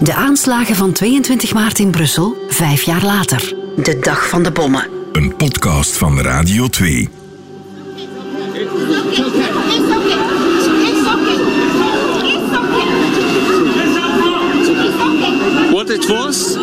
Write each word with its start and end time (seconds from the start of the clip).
De 0.00 0.14
aanslagen 0.14 0.76
van 0.76 0.92
22 0.92 1.54
maart 1.54 1.78
in 1.78 1.90
Brussel, 1.90 2.36
vijf 2.48 2.82
jaar 2.82 3.04
later. 3.04 3.54
De 3.76 3.98
dag 3.98 4.28
van 4.28 4.42
de 4.42 4.50
bommen. 4.50 4.86
Een 5.12 5.36
podcast 5.36 5.96
van 5.96 6.20
Radio 6.20 6.68
2. 6.68 7.08
What 15.70 15.90
it 15.90 16.06
was? 16.06 16.56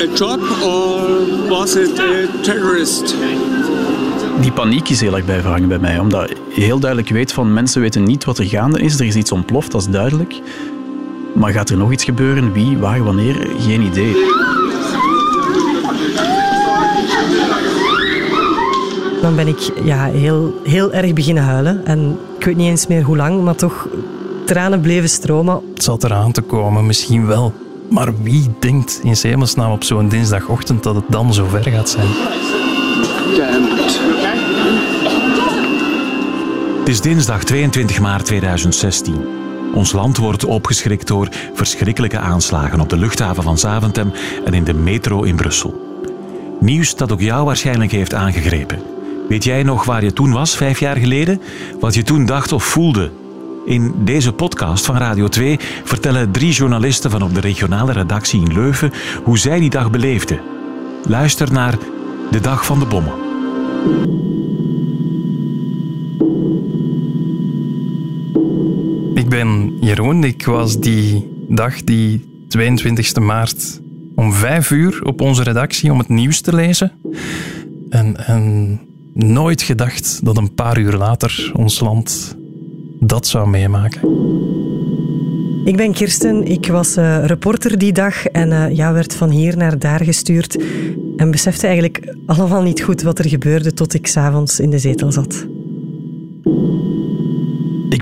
A 0.00 0.14
job 0.14 0.40
or 0.62 1.48
was 1.48 1.74
it 1.74 1.98
a 1.98 2.26
terrorist? 2.42 3.16
Die 4.40 4.52
paniek 4.52 4.88
is 4.88 5.00
heel 5.00 5.16
erg 5.16 5.24
bijverhangen 5.24 5.68
bij 5.68 5.78
mij, 5.78 5.98
omdat 5.98 6.28
je 6.54 6.60
heel 6.60 6.78
duidelijk 6.78 7.10
weet 7.10 7.32
van 7.32 7.52
mensen 7.52 7.80
weten 7.80 8.02
niet 8.02 8.24
wat 8.24 8.38
er 8.38 8.44
gaande 8.44 8.80
is. 8.80 8.98
Er 8.98 9.06
is 9.06 9.14
iets 9.14 9.32
ontploft, 9.32 9.72
dat 9.72 9.80
is 9.80 9.88
duidelijk. 9.88 10.40
Maar 11.36 11.52
gaat 11.52 11.70
er 11.70 11.76
nog 11.76 11.92
iets 11.92 12.04
gebeuren? 12.04 12.52
Wie, 12.52 12.78
waar, 12.78 13.04
wanneer? 13.04 13.48
Geen 13.58 13.82
idee. 13.82 14.12
Dan 19.20 19.36
ben 19.36 19.48
ik 19.48 19.72
ja, 19.84 20.04
heel, 20.04 20.60
heel 20.64 20.92
erg 20.92 21.12
beginnen 21.12 21.44
huilen. 21.44 21.86
En 21.86 22.18
ik 22.38 22.44
weet 22.44 22.56
niet 22.56 22.68
eens 22.68 22.86
meer 22.86 23.02
hoe 23.02 23.16
lang, 23.16 23.42
maar 23.42 23.54
toch 23.54 23.88
tranen 24.44 24.80
bleven 24.80 25.08
stromen. 25.08 25.60
Het 25.74 25.82
zat 25.82 26.04
eraan 26.04 26.32
te 26.32 26.40
komen, 26.40 26.86
misschien 26.86 27.26
wel. 27.26 27.52
Maar 27.90 28.22
wie 28.22 28.50
denkt 28.60 29.00
in 29.02 29.14
hemelsnaam 29.20 29.72
op 29.72 29.84
zo'n 29.84 30.08
dinsdagochtend 30.08 30.82
dat 30.82 30.94
het 30.94 31.04
dan 31.08 31.34
zover 31.34 31.62
gaat 31.62 31.88
zijn? 31.88 32.08
Het 36.78 36.88
is 36.88 37.00
dinsdag 37.00 37.44
22 37.44 38.00
maart 38.00 38.24
2016. 38.24 39.35
Ons 39.74 39.92
land 39.92 40.16
wordt 40.16 40.44
opgeschrikt 40.44 41.06
door 41.06 41.28
verschrikkelijke 41.54 42.18
aanslagen 42.18 42.80
op 42.80 42.88
de 42.88 42.96
luchthaven 42.96 43.42
van 43.42 43.58
Zaventem 43.58 44.12
en 44.44 44.54
in 44.54 44.64
de 44.64 44.74
metro 44.74 45.22
in 45.22 45.36
Brussel. 45.36 45.84
Nieuws 46.60 46.96
dat 46.96 47.12
ook 47.12 47.20
jou 47.20 47.44
waarschijnlijk 47.44 47.92
heeft 47.92 48.14
aangegrepen. 48.14 48.82
Weet 49.28 49.44
jij 49.44 49.62
nog 49.62 49.84
waar 49.84 50.04
je 50.04 50.12
toen 50.12 50.32
was, 50.32 50.56
vijf 50.56 50.80
jaar 50.80 50.96
geleden? 50.96 51.40
Wat 51.80 51.94
je 51.94 52.02
toen 52.02 52.26
dacht 52.26 52.52
of 52.52 52.64
voelde? 52.64 53.10
In 53.66 53.94
deze 53.96 54.32
podcast 54.32 54.84
van 54.84 54.96
Radio 54.96 55.28
2 55.28 55.58
vertellen 55.84 56.30
drie 56.30 56.52
journalisten 56.52 57.10
van 57.10 57.22
op 57.22 57.34
de 57.34 57.40
regionale 57.40 57.92
redactie 57.92 58.40
in 58.40 58.52
Leuven 58.52 58.92
hoe 59.24 59.38
zij 59.38 59.60
die 59.60 59.70
dag 59.70 59.90
beleefden. 59.90 60.40
Luister 61.06 61.52
naar 61.52 61.78
De 62.30 62.40
Dag 62.40 62.66
van 62.66 62.78
de 62.78 62.86
Bommen. 62.86 64.34
Ben 69.44 69.76
Jeroen. 69.80 70.24
Ik 70.24 70.44
was 70.44 70.80
die 70.80 71.28
dag, 71.48 71.84
die 71.84 72.44
22 72.48 73.18
maart, 73.18 73.80
om 74.14 74.32
vijf 74.32 74.70
uur 74.70 75.04
op 75.04 75.20
onze 75.20 75.42
redactie 75.42 75.92
om 75.92 75.98
het 75.98 76.08
nieuws 76.08 76.40
te 76.40 76.54
lezen. 76.54 76.92
En, 77.88 78.26
en 78.26 78.80
nooit 79.12 79.62
gedacht 79.62 80.24
dat 80.24 80.36
een 80.36 80.54
paar 80.54 80.78
uur 80.78 80.92
later 80.92 81.52
ons 81.56 81.80
land 81.80 82.36
dat 83.00 83.26
zou 83.26 83.48
meemaken. 83.48 84.00
Ik 85.64 85.76
ben 85.76 85.92
Kirsten, 85.92 86.46
ik 86.46 86.66
was 86.66 86.96
uh, 86.96 87.24
reporter 87.24 87.78
die 87.78 87.92
dag 87.92 88.26
en 88.26 88.50
uh, 88.50 88.76
ja, 88.76 88.92
werd 88.92 89.14
van 89.14 89.30
hier 89.30 89.56
naar 89.56 89.78
daar 89.78 90.04
gestuurd 90.04 90.62
en 91.16 91.30
besefte 91.30 91.66
eigenlijk 91.66 92.14
allemaal 92.26 92.62
niet 92.62 92.82
goed 92.82 93.02
wat 93.02 93.18
er 93.18 93.28
gebeurde 93.28 93.72
tot 93.72 93.94
ik 93.94 94.06
s'avonds 94.06 94.60
in 94.60 94.70
de 94.70 94.78
zetel 94.78 95.12
zat. 95.12 95.46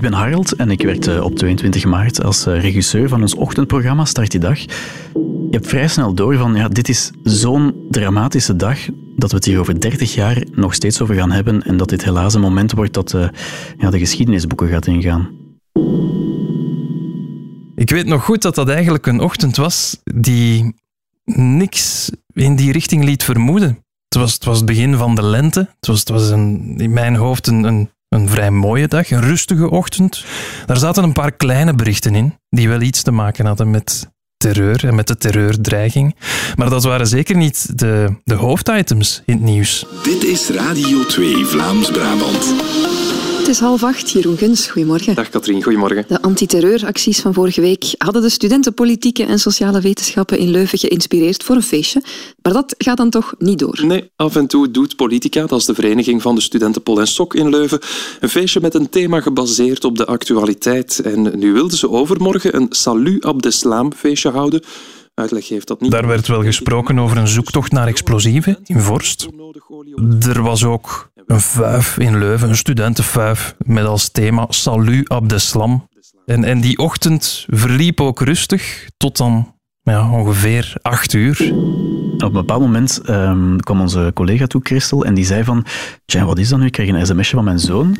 Ben 0.05 0.13
Harold 0.13 0.55
en 0.55 0.71
ik 0.71 0.81
werkte 0.81 1.23
op 1.23 1.35
22 1.35 1.85
maart 1.85 2.23
als 2.23 2.45
eh, 2.45 2.61
regisseur 2.61 3.09
van 3.09 3.21
ons 3.21 3.35
ochtendprogramma 3.35 4.05
Start 4.05 4.31
die 4.31 4.39
Dag. 4.39 4.59
Je 4.59 5.47
hebt 5.51 5.67
vrij 5.67 5.87
snel 5.87 6.13
door 6.13 6.37
van, 6.37 6.55
ja, 6.55 6.67
dit 6.67 6.89
is 6.89 7.11
zo'n 7.23 7.87
dramatische 7.89 8.55
dag 8.55 8.79
dat 9.15 9.29
we 9.29 9.35
het 9.35 9.45
hier 9.45 9.59
over 9.59 9.79
30 9.79 10.13
jaar 10.13 10.43
nog 10.51 10.73
steeds 10.73 11.01
over 11.01 11.15
gaan 11.15 11.31
hebben 11.31 11.63
en 11.63 11.77
dat 11.77 11.89
dit 11.89 12.03
helaas 12.03 12.33
een 12.33 12.41
moment 12.41 12.71
wordt 12.71 12.93
dat 12.93 13.13
uh, 13.13 13.27
ja, 13.77 13.89
de 13.89 13.99
geschiedenisboeken 13.99 14.67
gaat 14.67 14.87
ingaan. 14.87 15.29
Ik 17.75 17.89
weet 17.89 18.05
nog 18.05 18.23
goed 18.23 18.41
dat 18.41 18.55
dat 18.55 18.69
eigenlijk 18.69 19.05
een 19.05 19.19
ochtend 19.19 19.55
was 19.55 20.01
die 20.03 20.75
niks 21.35 22.11
in 22.33 22.55
die 22.55 22.71
richting 22.71 23.03
liet 23.03 23.23
vermoeden. 23.23 23.83
Het 24.07 24.17
was 24.17 24.33
het, 24.33 24.45
was 24.45 24.57
het 24.57 24.65
begin 24.65 24.95
van 24.95 25.15
de 25.15 25.23
lente. 25.23 25.59
Het 25.59 25.87
was, 25.87 25.99
het 25.99 26.09
was 26.09 26.29
in 26.29 26.93
mijn 26.93 27.15
hoofd 27.15 27.47
een, 27.47 27.63
een, 27.63 27.89
een 28.09 28.29
vrij 28.29 28.51
mooie 28.51 28.87
dag, 28.87 29.11
een 29.11 29.21
rustige 29.21 29.69
ochtend. 29.69 30.25
Daar 30.65 30.77
zaten 30.77 31.03
een 31.03 31.13
paar 31.13 31.31
kleine 31.31 31.73
berichten 31.73 32.15
in 32.15 32.37
die 32.49 32.69
wel 32.69 32.81
iets 32.81 33.01
te 33.01 33.11
maken 33.11 33.45
hadden 33.45 33.69
met 33.69 34.13
terreur 34.37 34.87
en 34.87 34.95
met 34.95 35.07
de 35.07 35.17
terreurdreiging. 35.17 36.15
Maar 36.55 36.69
dat 36.69 36.83
waren 36.83 37.07
zeker 37.07 37.35
niet 37.35 37.79
de, 37.79 38.15
de 38.23 38.33
hoofditems 38.33 39.21
in 39.25 39.33
het 39.33 39.43
nieuws. 39.43 39.85
Dit 40.03 40.23
is 40.23 40.49
Radio 40.49 41.05
2 41.05 41.45
Vlaams-Brabant. 41.45 43.04
Het 43.45 43.53
is 43.53 43.59
half 43.59 43.83
acht, 43.83 44.11
Jeroen 44.11 44.37
Guns. 44.37 44.67
Goedemorgen. 44.67 45.15
Dag 45.15 45.29
Katrien, 45.29 45.63
goedemorgen. 45.63 46.05
De 46.07 46.21
antiterreuracties 46.21 47.19
van 47.19 47.33
vorige 47.33 47.61
week 47.61 47.95
hadden 47.97 48.21
de 48.21 48.29
studenten 48.29 48.73
politieke 48.73 49.25
en 49.25 49.39
sociale 49.39 49.81
wetenschappen 49.81 50.37
in 50.37 50.49
Leuven 50.49 50.77
geïnspireerd 50.77 51.43
voor 51.43 51.55
een 51.55 51.63
feestje. 51.63 52.03
Maar 52.41 52.53
dat 52.53 52.75
gaat 52.77 52.97
dan 52.97 53.09
toch 53.09 53.33
niet 53.37 53.59
door? 53.59 53.81
Nee, 53.85 54.11
af 54.15 54.35
en 54.35 54.47
toe 54.47 54.71
doet 54.71 54.95
Politica, 54.95 55.45
dat 55.45 55.59
is 55.59 55.65
de 55.65 55.73
vereniging 55.73 56.21
van 56.21 56.35
de 56.35 56.41
studenten 56.41 56.83
Pol 56.83 56.99
en 56.99 57.07
Sok 57.07 57.35
in 57.35 57.49
Leuven, 57.49 57.79
een 58.19 58.29
feestje 58.29 58.59
met 58.61 58.73
een 58.73 58.89
thema 58.89 59.21
gebaseerd 59.21 59.83
op 59.83 59.97
de 59.97 60.05
actualiteit. 60.05 60.99
En 60.99 61.39
nu 61.39 61.53
wilden 61.53 61.77
ze 61.77 61.89
overmorgen 61.89 62.55
een 62.55 62.67
Salut 62.69 63.25
Abdeslam 63.25 63.93
feestje 63.93 64.29
houden. 64.29 64.61
Uitleg 65.15 65.47
heeft 65.47 65.67
dat 65.67 65.81
niet. 65.81 65.91
Daar 65.91 66.07
werd 66.07 66.27
wel 66.27 66.43
gesproken 66.43 66.99
over 66.99 67.17
een 67.17 67.27
zoektocht 67.27 67.71
naar 67.71 67.87
explosieven 67.87 68.59
in 68.63 68.79
Vorst. 68.79 69.27
Er 70.27 70.41
was 70.41 70.63
ook 70.63 71.11
een 71.25 71.39
fuif 71.39 71.97
in 71.97 72.17
Leuven, 72.17 72.49
een 72.49 72.57
studentenfuif, 72.57 73.55
met 73.65 73.85
als 73.85 74.09
thema 74.09 74.45
Salut 74.49 75.09
Abdeslam. 75.09 75.87
En, 76.25 76.43
en 76.43 76.61
die 76.61 76.77
ochtend 76.77 77.45
verliep 77.49 78.01
ook 78.01 78.21
rustig 78.21 78.89
tot 78.97 79.17
dan 79.17 79.53
ja, 79.81 80.11
ongeveer 80.11 80.75
acht 80.81 81.13
uur. 81.13 81.53
Op 82.15 82.21
een 82.21 82.31
bepaald 82.31 82.61
moment 82.61 83.01
um, 83.09 83.59
kwam 83.59 83.81
onze 83.81 84.11
collega 84.13 84.47
toe, 84.47 84.61
Christel, 84.63 85.05
en 85.05 85.13
die 85.13 85.25
zei 85.25 85.43
van 85.43 85.65
Tja, 86.05 86.25
wat 86.25 86.37
is 86.37 86.49
dat 86.49 86.59
nu? 86.59 86.65
Ik 86.65 86.71
krijg 86.71 86.89
een 86.89 87.05
sms'je 87.05 87.35
van 87.35 87.43
mijn 87.43 87.59
zoon. 87.59 87.97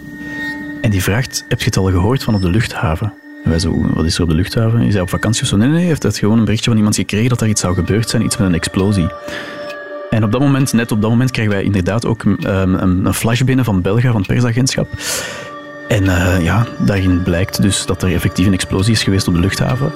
En 0.81 0.91
die 0.91 1.03
vraagt, 1.03 1.45
heb 1.49 1.59
je 1.59 1.65
het 1.65 1.77
al 1.77 1.85
gehoord 1.85 2.23
van 2.23 2.35
op 2.35 2.41
de 2.41 2.49
luchthaven? 2.49 3.13
En 3.45 3.51
wij 3.51 3.59
zo, 3.59 3.91
wat 3.93 4.05
is 4.05 4.15
er 4.15 4.23
op 4.23 4.29
de 4.29 4.35
luchthaven? 4.35 4.81
Is 4.81 4.93
hij 4.93 5.01
op 5.01 5.09
vakantie 5.09 5.43
of 5.43 5.47
zo? 5.47 5.57
Nee, 5.57 5.67
nee, 5.67 5.77
hij 5.77 5.87
heeft 5.87 6.03
het 6.03 6.17
gewoon 6.17 6.37
een 6.37 6.43
berichtje 6.43 6.69
van 6.69 6.77
iemand 6.77 6.95
gekregen 6.95 7.29
dat 7.29 7.41
er 7.41 7.47
iets 7.47 7.61
zou 7.61 7.73
gebeurd 7.75 8.09
zijn, 8.09 8.25
iets 8.25 8.37
met 8.37 8.47
een 8.47 8.53
explosie. 8.53 9.07
En 10.09 10.23
op 10.23 10.31
dat 10.31 10.41
moment, 10.41 10.73
net 10.73 10.91
op 10.91 11.01
dat 11.01 11.09
moment, 11.09 11.31
krijgen 11.31 11.53
wij 11.53 11.63
inderdaad 11.63 12.05
ook 12.05 12.23
een, 12.23 12.83
een 13.07 13.13
flash 13.13 13.41
binnen 13.41 13.65
van 13.65 13.81
Belga, 13.81 14.11
van 14.11 14.17
het 14.21 14.27
persagentschap. 14.27 14.87
En 15.87 16.03
uh, 16.03 16.43
ja, 16.43 16.67
daarin 16.77 17.23
blijkt 17.23 17.61
dus 17.61 17.85
dat 17.85 18.03
er 18.03 18.13
effectief 18.13 18.45
een 18.45 18.53
explosie 18.53 18.93
is 18.93 19.03
geweest 19.03 19.27
op 19.27 19.33
de 19.33 19.39
luchthaven. 19.39 19.91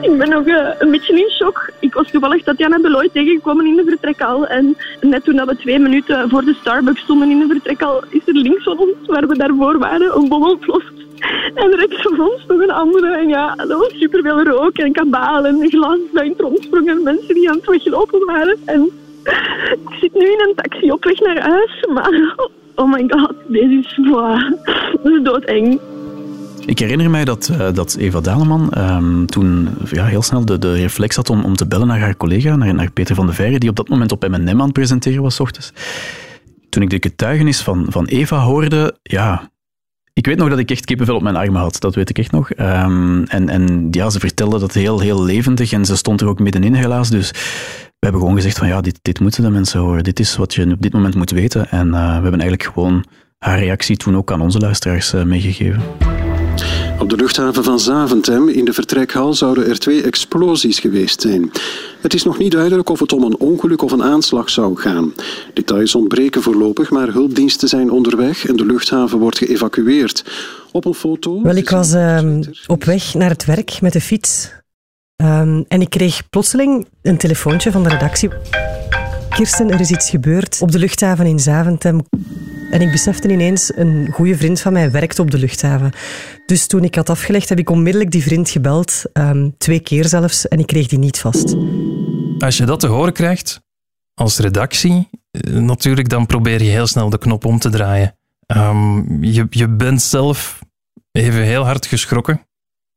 Ik 0.08 0.18
ben 0.18 0.28
nog 0.28 0.46
uh, 0.46 0.68
een 0.78 0.90
beetje 0.90 1.20
in 1.20 1.30
shock. 1.30 1.70
Ik 1.78 1.94
was 1.94 2.10
toevallig 2.10 2.42
Tatjana 2.42 2.80
Beloy 2.80 3.08
tegengekomen 3.12 3.66
in 3.66 3.76
de 3.76 3.84
vertrekhal. 3.84 4.46
En 4.46 4.76
net 5.00 5.24
toen 5.24 5.46
we 5.46 5.56
twee 5.56 5.78
minuten 5.78 6.28
voor 6.28 6.44
de 6.44 6.54
Starbucks 6.60 7.00
stonden 7.00 7.30
in 7.30 7.38
de 7.38 7.46
vertrekhal, 7.46 8.02
is 8.08 8.20
er 8.26 8.34
links 8.34 8.64
van 8.64 8.78
ons, 8.78 8.94
waar 9.06 9.26
we 9.26 9.36
daarvoor 9.36 9.78
waren, 9.78 10.16
een 10.16 10.28
bom 10.28 10.42
ontploft. 10.42 10.92
En 11.54 11.74
rechts 11.74 12.02
van 12.02 12.20
ons 12.20 12.46
nog 12.46 12.60
een 12.60 12.70
andere. 12.70 13.16
En 13.16 13.28
ja, 13.28 13.54
dat 13.54 13.78
was 13.78 13.98
superveel 13.98 14.42
rook 14.42 14.78
en 14.78 14.92
kabaal 14.92 15.46
en 15.46 15.70
glas 15.70 15.98
en 16.12 17.02
mensen 17.02 17.34
die 17.34 17.50
aan 17.50 17.56
het 17.56 17.66
weglopen 17.66 18.26
waren. 18.26 18.58
En 18.64 18.90
ik 19.70 19.96
zit 20.00 20.14
nu 20.14 20.26
in 20.26 20.40
een 20.48 20.54
taxi 20.54 20.90
op 20.90 21.04
weg 21.04 21.20
naar 21.20 21.40
huis, 21.40 21.86
maar 21.92 22.34
oh 22.74 22.92
my 22.92 23.04
god, 23.06 23.34
deze 23.46 23.78
is, 23.78 23.98
wow, 24.10 24.52
dat 25.02 25.12
is 25.12 25.22
doodeng. 25.22 25.80
Ik 26.70 26.78
herinner 26.78 27.10
mij 27.10 27.24
dat, 27.24 27.50
uh, 27.52 27.72
dat 27.72 27.96
Eva 27.98 28.20
Daleman 28.20 28.72
um, 28.78 29.26
toen 29.26 29.68
ja, 29.90 30.04
heel 30.04 30.22
snel 30.22 30.44
de, 30.44 30.58
de 30.58 30.72
reflex 30.72 31.16
had 31.16 31.30
om, 31.30 31.44
om 31.44 31.56
te 31.56 31.66
bellen 31.66 31.86
naar 31.86 32.00
haar 32.00 32.16
collega, 32.16 32.56
naar, 32.56 32.74
naar 32.74 32.90
Peter 32.90 33.14
van 33.14 33.26
de 33.26 33.32
Veire, 33.32 33.58
die 33.58 33.70
op 33.70 33.76
dat 33.76 33.88
moment 33.88 34.12
op 34.12 34.28
M&M 34.28 34.48
aan 34.48 34.60
het 34.60 34.72
presenteren 34.72 35.22
was, 35.22 35.40
ochtends. 35.40 35.72
Toen 36.68 36.82
ik 36.82 36.90
de 36.90 36.96
getuigenis 37.00 37.60
van, 37.60 37.86
van 37.88 38.04
Eva 38.04 38.38
hoorde, 38.38 38.98
ja, 39.02 39.50
ik 40.12 40.26
weet 40.26 40.36
nog 40.36 40.48
dat 40.48 40.58
ik 40.58 40.70
echt 40.70 40.84
kippenvel 40.84 41.16
op 41.16 41.22
mijn 41.22 41.36
armen 41.36 41.60
had, 41.60 41.80
dat 41.80 41.94
weet 41.94 42.10
ik 42.10 42.18
echt 42.18 42.30
nog. 42.30 42.50
Um, 42.50 43.24
en, 43.24 43.48
en 43.48 43.88
ja, 43.90 44.10
ze 44.10 44.18
vertelde 44.18 44.58
dat 44.58 44.72
heel, 44.72 45.00
heel 45.00 45.24
levendig 45.24 45.72
en 45.72 45.84
ze 45.84 45.96
stond 45.96 46.20
er 46.20 46.28
ook 46.28 46.38
middenin 46.38 46.74
helaas. 46.74 47.10
Dus 47.10 47.30
we 47.30 48.06
hebben 48.06 48.20
gewoon 48.20 48.36
gezegd 48.36 48.58
van 48.58 48.68
ja, 48.68 48.80
dit, 48.80 48.98
dit 49.02 49.20
moeten 49.20 49.42
de 49.42 49.50
mensen 49.50 49.80
horen. 49.80 50.04
Dit 50.04 50.20
is 50.20 50.36
wat 50.36 50.54
je 50.54 50.72
op 50.72 50.82
dit 50.82 50.92
moment 50.92 51.14
moet 51.14 51.30
weten. 51.30 51.70
En 51.70 51.86
uh, 51.86 51.92
we 51.92 52.22
hebben 52.22 52.40
eigenlijk 52.40 52.62
gewoon 52.62 53.04
haar 53.38 53.58
reactie 53.58 53.96
toen 53.96 54.16
ook 54.16 54.32
aan 54.32 54.40
onze 54.40 54.58
luisteraars 54.58 55.14
uh, 55.14 55.22
meegegeven. 55.22 55.82
Op 57.00 57.08
de 57.08 57.16
luchthaven 57.16 57.64
van 57.64 57.80
Zaventem 57.80 58.48
in 58.48 58.64
de 58.64 58.72
vertrekhal 58.72 59.34
zouden 59.34 59.68
er 59.68 59.78
twee 59.78 60.02
explosies 60.02 60.78
geweest 60.78 61.20
zijn. 61.20 61.50
Het 62.00 62.14
is 62.14 62.22
nog 62.22 62.38
niet 62.38 62.52
duidelijk 62.52 62.88
of 62.88 63.00
het 63.00 63.12
om 63.12 63.22
een 63.22 63.38
ongeluk 63.38 63.82
of 63.82 63.92
een 63.92 64.02
aanslag 64.02 64.50
zou 64.50 64.76
gaan. 64.76 65.12
Details 65.54 65.94
ontbreken 65.94 66.42
voorlopig, 66.42 66.90
maar 66.90 67.12
hulpdiensten 67.12 67.68
zijn 67.68 67.90
onderweg 67.90 68.46
en 68.46 68.56
de 68.56 68.66
luchthaven 68.66 69.18
wordt 69.18 69.38
geëvacueerd. 69.38 70.24
Op 70.72 70.84
een 70.84 70.94
foto. 70.94 71.42
Wel, 71.42 71.56
ik 71.56 71.70
was 71.70 71.92
uh, 71.92 72.38
op 72.66 72.84
weg 72.84 73.14
naar 73.14 73.30
het 73.30 73.44
werk 73.44 73.80
met 73.80 73.92
de 73.92 74.00
fiets. 74.00 74.52
Ehm, 75.16 75.62
en 75.68 75.80
ik 75.80 75.90
kreeg 75.90 76.30
plotseling 76.30 76.86
een 77.02 77.16
telefoontje 77.16 77.72
van 77.72 77.82
de 77.82 77.88
redactie. 77.88 78.30
Kirsten, 79.28 79.70
er 79.70 79.80
is 79.80 79.90
iets 79.90 80.10
gebeurd 80.10 80.58
op 80.60 80.72
de 80.72 80.78
luchthaven 80.78 81.26
in 81.26 81.38
Zaventem. 81.38 82.00
En 82.70 82.80
ik 82.80 82.90
besefte 82.90 83.28
ineens, 83.28 83.72
een 83.76 84.08
goede 84.12 84.36
vriend 84.36 84.60
van 84.60 84.72
mij 84.72 84.90
werkt 84.90 85.18
op 85.18 85.30
de 85.30 85.38
luchthaven. 85.38 85.92
Dus 86.46 86.66
toen 86.66 86.84
ik 86.84 86.94
had 86.94 87.10
afgelegd, 87.10 87.48
heb 87.48 87.58
ik 87.58 87.70
onmiddellijk 87.70 88.10
die 88.10 88.22
vriend 88.22 88.50
gebeld. 88.50 89.02
Ehm, 89.12 89.50
twee 89.58 89.80
keer 89.80 90.04
zelfs. 90.06 90.48
En 90.48 90.58
ik 90.58 90.66
kreeg 90.66 90.86
die 90.86 90.98
niet 90.98 91.18
vast. 91.18 91.56
Als 92.38 92.56
je 92.56 92.64
dat 92.64 92.80
te 92.80 92.86
horen 92.86 93.12
krijgt, 93.12 93.60
als 94.14 94.38
redactie, 94.38 95.08
eh, 95.30 95.52
natuurlijk, 95.52 96.08
dan 96.08 96.26
probeer 96.26 96.62
je 96.62 96.70
heel 96.70 96.86
snel 96.86 97.10
de 97.10 97.18
knop 97.18 97.44
om 97.44 97.58
te 97.58 97.70
draaien. 97.70 98.16
Ehm, 98.46 99.22
je, 99.24 99.46
je 99.50 99.68
bent 99.68 100.02
zelf 100.02 100.58
even 101.12 101.42
heel 101.42 101.64
hard 101.64 101.86
geschrokken. 101.86 102.46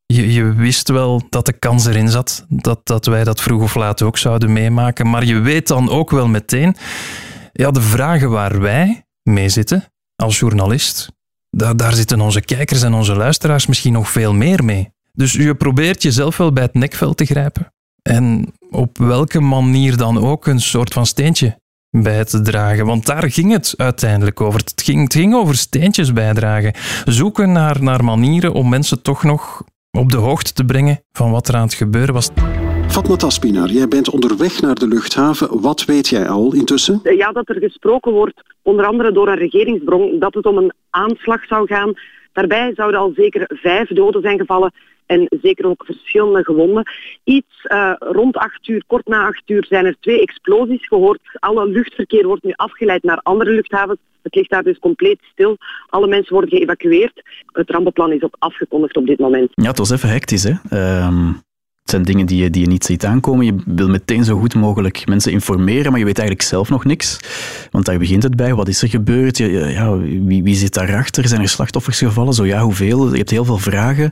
Je, 0.06 0.34
je 0.34 0.54
wist 0.54 0.90
wel 0.90 1.22
dat 1.30 1.46
de 1.46 1.54
kans 1.54 1.86
erin 1.86 2.10
zat, 2.10 2.46
dat, 2.50 2.80
dat 2.84 3.06
wij 3.06 3.24
dat 3.24 3.42
vroeg 3.42 3.62
of 3.62 3.76
laat 3.76 4.02
ook 4.02 4.18
zouden 4.18 4.54
meemaken. 4.54 5.10
Maar 5.10 5.26
je 5.26 5.40
weet 5.40 5.68
dan 5.68 5.90
ook 5.90 6.12
wel 6.12 6.28
meteen, 6.28 6.76
ja, 7.54 7.72
de 7.72 7.82
vragen 7.82 8.30
waar 8.30 8.60
wij 8.60 9.04
mee 9.24 9.50
zitten 9.50 9.84
als 10.16 10.40
journalist, 10.40 11.12
daar, 11.50 11.78
daar 11.78 11.94
zitten 11.94 12.22
onze 12.22 12.42
kijkers 12.42 12.82
en 12.82 12.94
onze 12.94 13.16
luisteraars 13.16 13.68
misschien 13.68 13.94
nog 13.94 14.10
veel 14.10 14.34
meer 14.34 14.64
mee. 14.64 14.92
Dus 15.14 15.34
je 15.34 15.56
probeert 15.56 16.04
jezelf 16.04 16.38
wel 16.38 16.54
bij 16.54 16.64
het 16.64 16.74
nekvel 16.74 17.14
te 17.14 17.26
grijpen. 17.26 17.74
En 18.02 18.54
op 18.70 18.98
welke 18.98 19.40
manier 19.40 19.98
dan 19.98 20.18
ook 20.18 20.48
een 20.48 20.60
soort 20.60 20.94
van 20.94 21.06
steentje 21.06 21.62
bij 21.90 22.26
te 22.26 22.42
dragen. 22.42 22.86
Want 22.86 23.06
daar 23.06 23.32
ging 23.32 23.52
het 23.52 23.74
uiteindelijk 23.78 24.42
over. 24.42 24.60
Het 24.60 24.82
ging, 24.84 25.04
het 25.04 25.14
ging 25.14 25.34
over 25.34 25.58
steentjes 25.58 26.14
bijdragen. 26.14 26.74
Zoeken 27.06 27.52
naar, 27.52 27.84
naar 27.84 28.04
manieren 28.04 28.54
om 28.54 28.70
mensen 28.70 29.02
toch 29.02 29.24
nog 29.24 29.64
op 29.92 30.12
de 30.12 30.18
hoogte 30.18 30.54
te 30.54 30.66
brengen 30.66 31.04
van 31.12 31.32
wat 31.32 31.48
er 31.48 31.56
aan 31.56 31.62
het 31.62 31.74
gebeuren 31.74 32.14
was. 32.14 32.30
Fatma 32.94 33.16
Taspinar, 33.16 33.70
jij 33.70 33.88
bent 33.88 34.10
onderweg 34.10 34.62
naar 34.62 34.76
de 34.76 34.88
luchthaven. 34.88 35.62
Wat 35.62 35.86
weet 35.86 36.08
jij 36.08 36.28
al 36.28 36.54
intussen? 36.54 37.00
Ja, 37.04 37.32
dat 37.32 37.50
er 37.50 37.60
gesproken 37.60 38.12
wordt, 38.12 38.42
onder 38.62 38.86
andere 38.86 39.12
door 39.12 39.28
een 39.28 39.38
regeringsbron, 39.38 40.20
dat 40.20 40.34
het 40.34 40.46
om 40.46 40.58
een 40.58 40.74
aanslag 40.90 41.46
zou 41.46 41.68
gaan. 41.68 41.94
Daarbij 42.34 42.72
zouden 42.76 43.00
al 43.00 43.12
zeker 43.16 43.46
vijf 43.48 43.88
doden 43.88 44.22
zijn 44.22 44.40
gevallen 44.40 44.74
en 45.06 45.28
zeker 45.42 45.66
ook 45.66 45.86
verschillende 45.86 46.44
gewonden. 46.44 46.84
Iets 47.24 47.66
uh, 47.68 47.94
rond 48.00 48.38
acht 48.38 48.68
uur, 48.68 48.84
kort 48.88 49.08
na 49.08 49.28
acht 49.28 49.50
uur, 49.50 49.66
zijn 49.70 49.86
er 49.86 49.96
twee 50.00 50.22
explosies 50.22 50.88
gehoord. 50.88 51.20
Alle 51.34 51.68
luchtverkeer 51.68 52.28
wordt 52.28 52.44
nu 52.44 52.52
afgeleid 52.56 53.04
naar 53.04 53.20
andere 53.24 53.52
luchthavens. 53.52 54.00
Het 54.22 54.36
ligt 54.36 54.50
daar 54.50 54.64
dus 54.64 54.80
compleet 54.80 55.20
stil. 55.32 55.58
Alle 55.90 56.08
mensen 56.08 56.34
worden 56.34 56.58
geëvacueerd. 56.58 57.22
Het 57.52 57.70
rampenplan 57.70 58.12
is 58.12 58.22
op 58.22 58.36
afgekondigd 58.40 58.96
op 58.96 59.06
dit 59.06 59.20
moment. 59.20 59.50
Ja, 59.54 59.68
het 59.68 59.78
was 59.78 59.92
even 59.92 60.10
hectisch, 60.10 60.44
hè? 60.44 60.54
Uh, 60.72 61.30
het 61.84 61.92
zijn 61.92 62.04
dingen 62.04 62.26
die 62.26 62.44
je, 62.44 62.50
die 62.50 62.62
je 62.62 62.68
niet 62.68 62.86
ziet 62.86 63.06
aankomen. 63.06 63.46
Je 63.46 63.56
wil 63.66 63.90
meteen 63.90 64.24
zo 64.24 64.40
goed 64.40 64.56
mogelijk 64.56 65.08
mensen 65.08 65.32
informeren, 65.32 65.90
maar 65.92 66.00
je 66.00 66.06
weet 66.06 66.18
eigenlijk 66.18 66.48
zelf 66.48 66.70
nog 66.70 66.86
niks. 66.86 67.20
Want 67.72 67.86
daar 67.86 67.98
begint 67.98 68.24
het 68.24 68.36
bij. 68.36 68.54
Wat 68.54 68.68
is 68.68 68.82
er 68.82 68.90
gebeurd? 68.90 69.38
Ja, 69.38 69.98
wie, 69.98 70.44
wie 70.44 70.56
zit 70.56 70.74
daarachter? 70.74 71.28
Zijn 71.28 71.42
er 71.42 71.50
slachtoffers 71.50 71.98
gevallen? 71.98 72.34
Zo 72.34 72.46
ja, 72.46 72.62
hoeveel? 72.62 73.12
Je 73.12 73.18
hebt 73.18 73.30
heel 73.30 73.46
veel 73.46 73.58
vragen. 73.58 74.12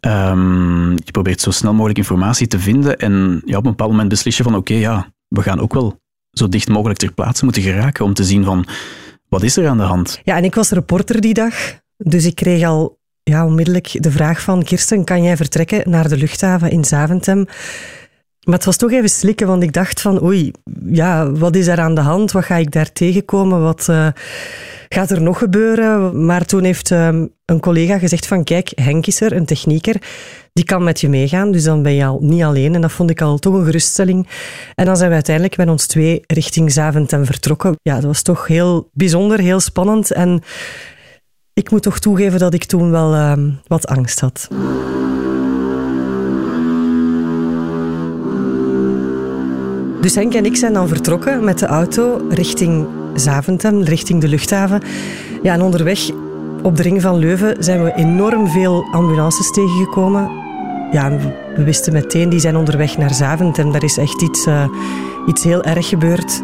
Um, 0.00 0.90
je 0.90 1.10
probeert 1.12 1.40
zo 1.40 1.50
snel 1.50 1.72
mogelijk 1.72 1.98
informatie 1.98 2.46
te 2.46 2.58
vinden. 2.58 2.98
En 2.98 3.42
ja, 3.44 3.56
op 3.56 3.64
een 3.64 3.70
bepaald 3.70 3.90
moment 3.90 4.08
beslis 4.08 4.36
je 4.36 4.42
van 4.42 4.56
oké, 4.56 4.74
ja, 4.74 5.12
we 5.28 5.42
gaan 5.42 5.60
ook 5.60 5.74
wel 5.74 6.00
zo 6.30 6.48
dicht 6.48 6.68
mogelijk 6.68 6.98
ter 6.98 7.12
plaatse 7.12 7.44
moeten 7.44 7.62
geraken 7.62 8.04
om 8.04 8.14
te 8.14 8.24
zien 8.24 8.44
van 8.44 8.66
wat 9.28 9.42
is 9.42 9.56
er 9.56 9.68
aan 9.68 9.78
de 9.78 9.82
hand. 9.82 10.20
Ja, 10.24 10.36
en 10.36 10.44
ik 10.44 10.54
was 10.54 10.70
reporter 10.70 11.20
die 11.20 11.34
dag. 11.34 11.54
Dus 11.96 12.24
ik 12.24 12.34
kreeg 12.34 12.64
al 12.64 12.98
ja, 13.30 13.44
onmiddellijk 13.44 14.02
de 14.02 14.10
vraag 14.10 14.40
van 14.40 14.62
Kirsten, 14.62 15.04
kan 15.04 15.22
jij 15.22 15.36
vertrekken 15.36 15.90
naar 15.90 16.08
de 16.08 16.16
luchthaven 16.16 16.70
in 16.70 16.84
Zaventem? 16.84 17.46
Maar 18.42 18.54
het 18.54 18.64
was 18.64 18.76
toch 18.76 18.92
even 18.92 19.08
slikken, 19.08 19.46
want 19.46 19.62
ik 19.62 19.72
dacht 19.72 20.00
van 20.00 20.22
oei, 20.22 20.50
ja, 20.86 21.30
wat 21.30 21.56
is 21.56 21.66
er 21.66 21.80
aan 21.80 21.94
de 21.94 22.00
hand? 22.00 22.32
Wat 22.32 22.44
ga 22.44 22.56
ik 22.56 22.72
daar 22.72 22.92
tegenkomen? 22.92 23.62
Wat 23.62 23.86
uh, 23.90 24.08
gaat 24.88 25.10
er 25.10 25.22
nog 25.22 25.38
gebeuren? 25.38 26.24
Maar 26.26 26.44
toen 26.44 26.64
heeft 26.64 26.90
um, 26.90 27.32
een 27.44 27.60
collega 27.60 27.98
gezegd 27.98 28.26
van 28.26 28.44
kijk, 28.44 28.72
Henk 28.74 29.06
is 29.06 29.20
er, 29.20 29.32
een 29.32 29.46
technieker, 29.46 29.96
die 30.52 30.64
kan 30.64 30.84
met 30.84 31.00
je 31.00 31.08
meegaan, 31.08 31.52
dus 31.52 31.64
dan 31.64 31.82
ben 31.82 31.94
je 31.94 32.04
al 32.04 32.18
niet 32.20 32.42
alleen. 32.42 32.74
En 32.74 32.80
dat 32.80 32.92
vond 32.92 33.10
ik 33.10 33.20
al 33.20 33.38
toch 33.38 33.54
een 33.54 33.64
geruststelling. 33.64 34.28
En 34.74 34.84
dan 34.84 34.96
zijn 34.96 35.08
we 35.08 35.14
uiteindelijk 35.14 35.56
met 35.56 35.68
ons 35.68 35.86
twee 35.86 36.20
richting 36.26 36.72
Zaventem 36.72 37.24
vertrokken. 37.24 37.76
Ja, 37.82 37.94
dat 37.94 38.04
was 38.04 38.22
toch 38.22 38.46
heel 38.46 38.90
bijzonder, 38.92 39.38
heel 39.38 39.60
spannend 39.60 40.12
en 40.12 40.42
ik 41.58 41.70
moet 41.70 41.82
toch 41.82 41.98
toegeven 41.98 42.38
dat 42.38 42.54
ik 42.54 42.64
toen 42.64 42.90
wel 42.90 43.14
uh, 43.14 43.32
wat 43.66 43.86
angst 43.86 44.20
had. 44.20 44.48
Dus 50.00 50.14
Henk 50.14 50.34
en 50.34 50.44
ik 50.44 50.56
zijn 50.56 50.72
dan 50.72 50.88
vertrokken 50.88 51.44
met 51.44 51.58
de 51.58 51.66
auto 51.66 52.20
richting 52.28 52.86
Zaventem, 53.14 53.82
richting 53.82 54.20
de 54.20 54.28
luchthaven. 54.28 54.82
Ja, 55.42 55.52
en 55.52 55.62
onderweg 55.62 56.10
op 56.62 56.76
de 56.76 56.82
ring 56.82 57.02
van 57.02 57.16
Leuven 57.16 57.64
zijn 57.64 57.84
we 57.84 57.94
enorm 57.94 58.48
veel 58.48 58.84
ambulances 58.92 59.50
tegengekomen. 59.50 60.30
Ja, 60.92 61.10
we 61.56 61.64
wisten 61.64 61.92
meteen, 61.92 62.28
die 62.28 62.40
zijn 62.40 62.56
onderweg 62.56 62.98
naar 62.98 63.14
Zaventem. 63.14 63.72
Daar 63.72 63.84
is 63.84 63.96
echt 63.96 64.22
iets, 64.22 64.46
uh, 64.46 64.64
iets 65.26 65.44
heel 65.44 65.62
erg 65.62 65.88
gebeurd 65.88 66.42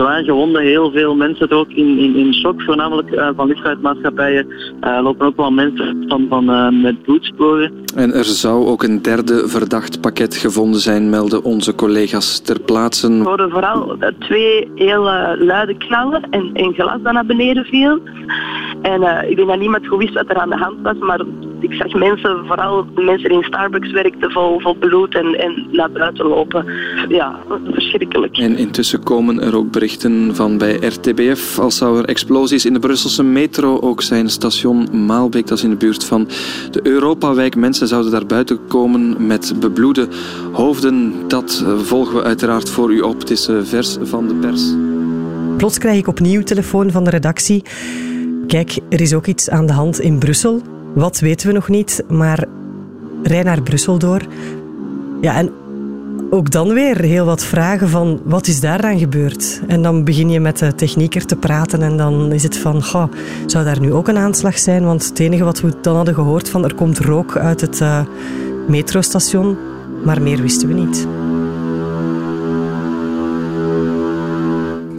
zwaar 0.00 0.24
gewonden. 0.24 0.62
Heel 0.62 0.90
veel 0.90 1.14
mensen 1.16 1.50
ook 1.50 1.68
in, 1.68 1.98
in, 1.98 2.14
in 2.16 2.34
shock, 2.34 2.62
voornamelijk 2.62 3.10
uh, 3.10 3.28
van 3.36 3.46
luchtvaartmaatschappijen. 3.46 4.46
Uh, 4.84 4.98
lopen 5.02 5.26
ook 5.26 5.36
wel 5.36 5.50
mensen 5.50 6.04
van, 6.08 6.26
van 6.28 6.50
uh, 6.50 6.82
met 6.82 7.02
bloedsporen. 7.02 7.72
En 7.94 8.12
er 8.12 8.24
zou 8.24 8.66
ook 8.66 8.82
een 8.82 9.02
derde 9.02 9.48
verdacht 9.48 10.00
pakket 10.00 10.34
gevonden 10.34 10.80
zijn, 10.80 11.10
melden 11.10 11.44
onze 11.44 11.74
collega's 11.74 12.40
ter 12.40 12.60
plaatse. 12.60 13.08
We 13.08 13.24
hoorden 13.24 13.50
vooral 13.50 13.96
twee 14.18 14.70
heel 14.74 15.02
luide 15.38 15.76
knallen 15.76 16.22
en 16.30 16.50
een 16.52 16.74
glas 16.74 16.98
dat 17.02 17.12
naar 17.12 17.26
beneden 17.26 17.64
viel. 17.64 17.98
En 18.82 19.28
ik 19.28 19.36
denk 19.36 19.48
dat 19.48 19.58
niemand 19.58 19.86
goed 19.86 19.98
wist 19.98 20.14
wat 20.14 20.28
er 20.28 20.36
aan 20.36 20.50
de 20.50 20.56
hand 20.56 20.76
was, 20.82 20.96
maar 20.98 21.20
ik 21.70 21.76
zag 21.76 21.94
mensen, 21.94 22.46
vooral 22.46 22.86
mensen 22.94 23.28
die 23.28 23.38
in 23.38 23.44
Starbucks 23.44 23.92
werkten, 23.92 24.30
vol, 24.30 24.60
vol 24.60 24.74
bloed 24.74 25.14
en, 25.14 25.34
en 25.34 25.66
naar 25.70 25.90
buiten 25.90 26.26
lopen. 26.26 26.64
Ja, 27.08 27.38
verschrikkelijk. 27.72 28.38
En 28.38 28.56
intussen 28.56 29.02
komen 29.02 29.42
er 29.42 29.56
ook 29.56 29.70
berichten 29.70 30.34
van 30.34 30.58
bij 30.58 30.74
RTBF, 30.74 31.58
als 31.58 31.76
zou 31.76 31.98
er 31.98 32.04
explosies 32.04 32.64
in 32.64 32.72
de 32.72 32.78
Brusselse 32.78 33.22
metro 33.22 33.80
ook 33.80 34.02
zijn. 34.02 34.28
Station 34.28 35.06
Maalbeek, 35.06 35.46
dat 35.46 35.58
is 35.58 35.64
in 35.64 35.70
de 35.70 35.76
buurt 35.76 36.04
van 36.04 36.28
de 36.70 36.80
Europawijk. 36.82 37.56
Mensen 37.56 37.86
zouden 37.86 38.10
daar 38.10 38.26
buiten 38.26 38.58
komen 38.68 39.26
met 39.26 39.54
bebloede 39.60 40.08
hoofden. 40.52 41.12
Dat 41.28 41.64
volgen 41.76 42.14
we 42.14 42.22
uiteraard 42.22 42.70
voor 42.70 42.92
u 42.92 43.00
op. 43.00 43.20
Het 43.20 43.30
is 43.30 43.48
eh, 43.48 43.56
vers 43.62 43.96
van 44.02 44.28
de 44.28 44.34
pers. 44.34 44.74
Plots 45.56 45.78
krijg 45.78 45.98
ik 45.98 46.06
opnieuw 46.06 46.42
telefoon 46.42 46.90
van 46.90 47.04
de 47.04 47.10
redactie. 47.10 47.62
Kijk, 48.46 48.78
er 48.88 49.00
is 49.00 49.14
ook 49.14 49.26
iets 49.26 49.50
aan 49.50 49.66
de 49.66 49.72
hand 49.72 50.00
in 50.00 50.18
Brussel. 50.18 50.62
Wat 50.94 51.20
weten 51.20 51.46
we 51.46 51.52
nog 51.52 51.68
niet, 51.68 52.04
maar 52.08 52.44
rij 53.22 53.42
naar 53.42 53.62
Brussel 53.62 53.98
door. 53.98 54.26
Ja, 55.20 55.36
en 55.36 55.52
ook 56.30 56.50
dan 56.50 56.72
weer 56.72 57.00
heel 57.00 57.24
wat 57.24 57.44
vragen 57.44 57.88
van 57.88 58.20
wat 58.24 58.46
is 58.46 58.60
daar 58.60 58.80
dan 58.80 58.98
gebeurd? 58.98 59.60
En 59.66 59.82
dan 59.82 60.04
begin 60.04 60.30
je 60.30 60.40
met 60.40 60.58
de 60.58 60.74
technieker 60.74 61.26
te 61.26 61.36
praten 61.36 61.82
en 61.82 61.96
dan 61.96 62.32
is 62.32 62.42
het 62.42 62.56
van, 62.56 62.82
goh, 62.82 63.12
zou 63.46 63.64
daar 63.64 63.80
nu 63.80 63.92
ook 63.92 64.08
een 64.08 64.16
aanslag 64.16 64.58
zijn? 64.58 64.84
Want 64.84 65.08
het 65.08 65.18
enige 65.18 65.44
wat 65.44 65.60
we 65.60 65.74
dan 65.82 65.96
hadden 65.96 66.14
gehoord 66.14 66.48
van 66.48 66.64
er 66.64 66.74
komt 66.74 66.98
rook 66.98 67.36
uit 67.36 67.60
het 67.60 67.80
uh, 67.80 68.00
metrostation, 68.68 69.56
maar 70.04 70.22
meer 70.22 70.42
wisten 70.42 70.68
we 70.68 70.74
niet. 70.74 71.06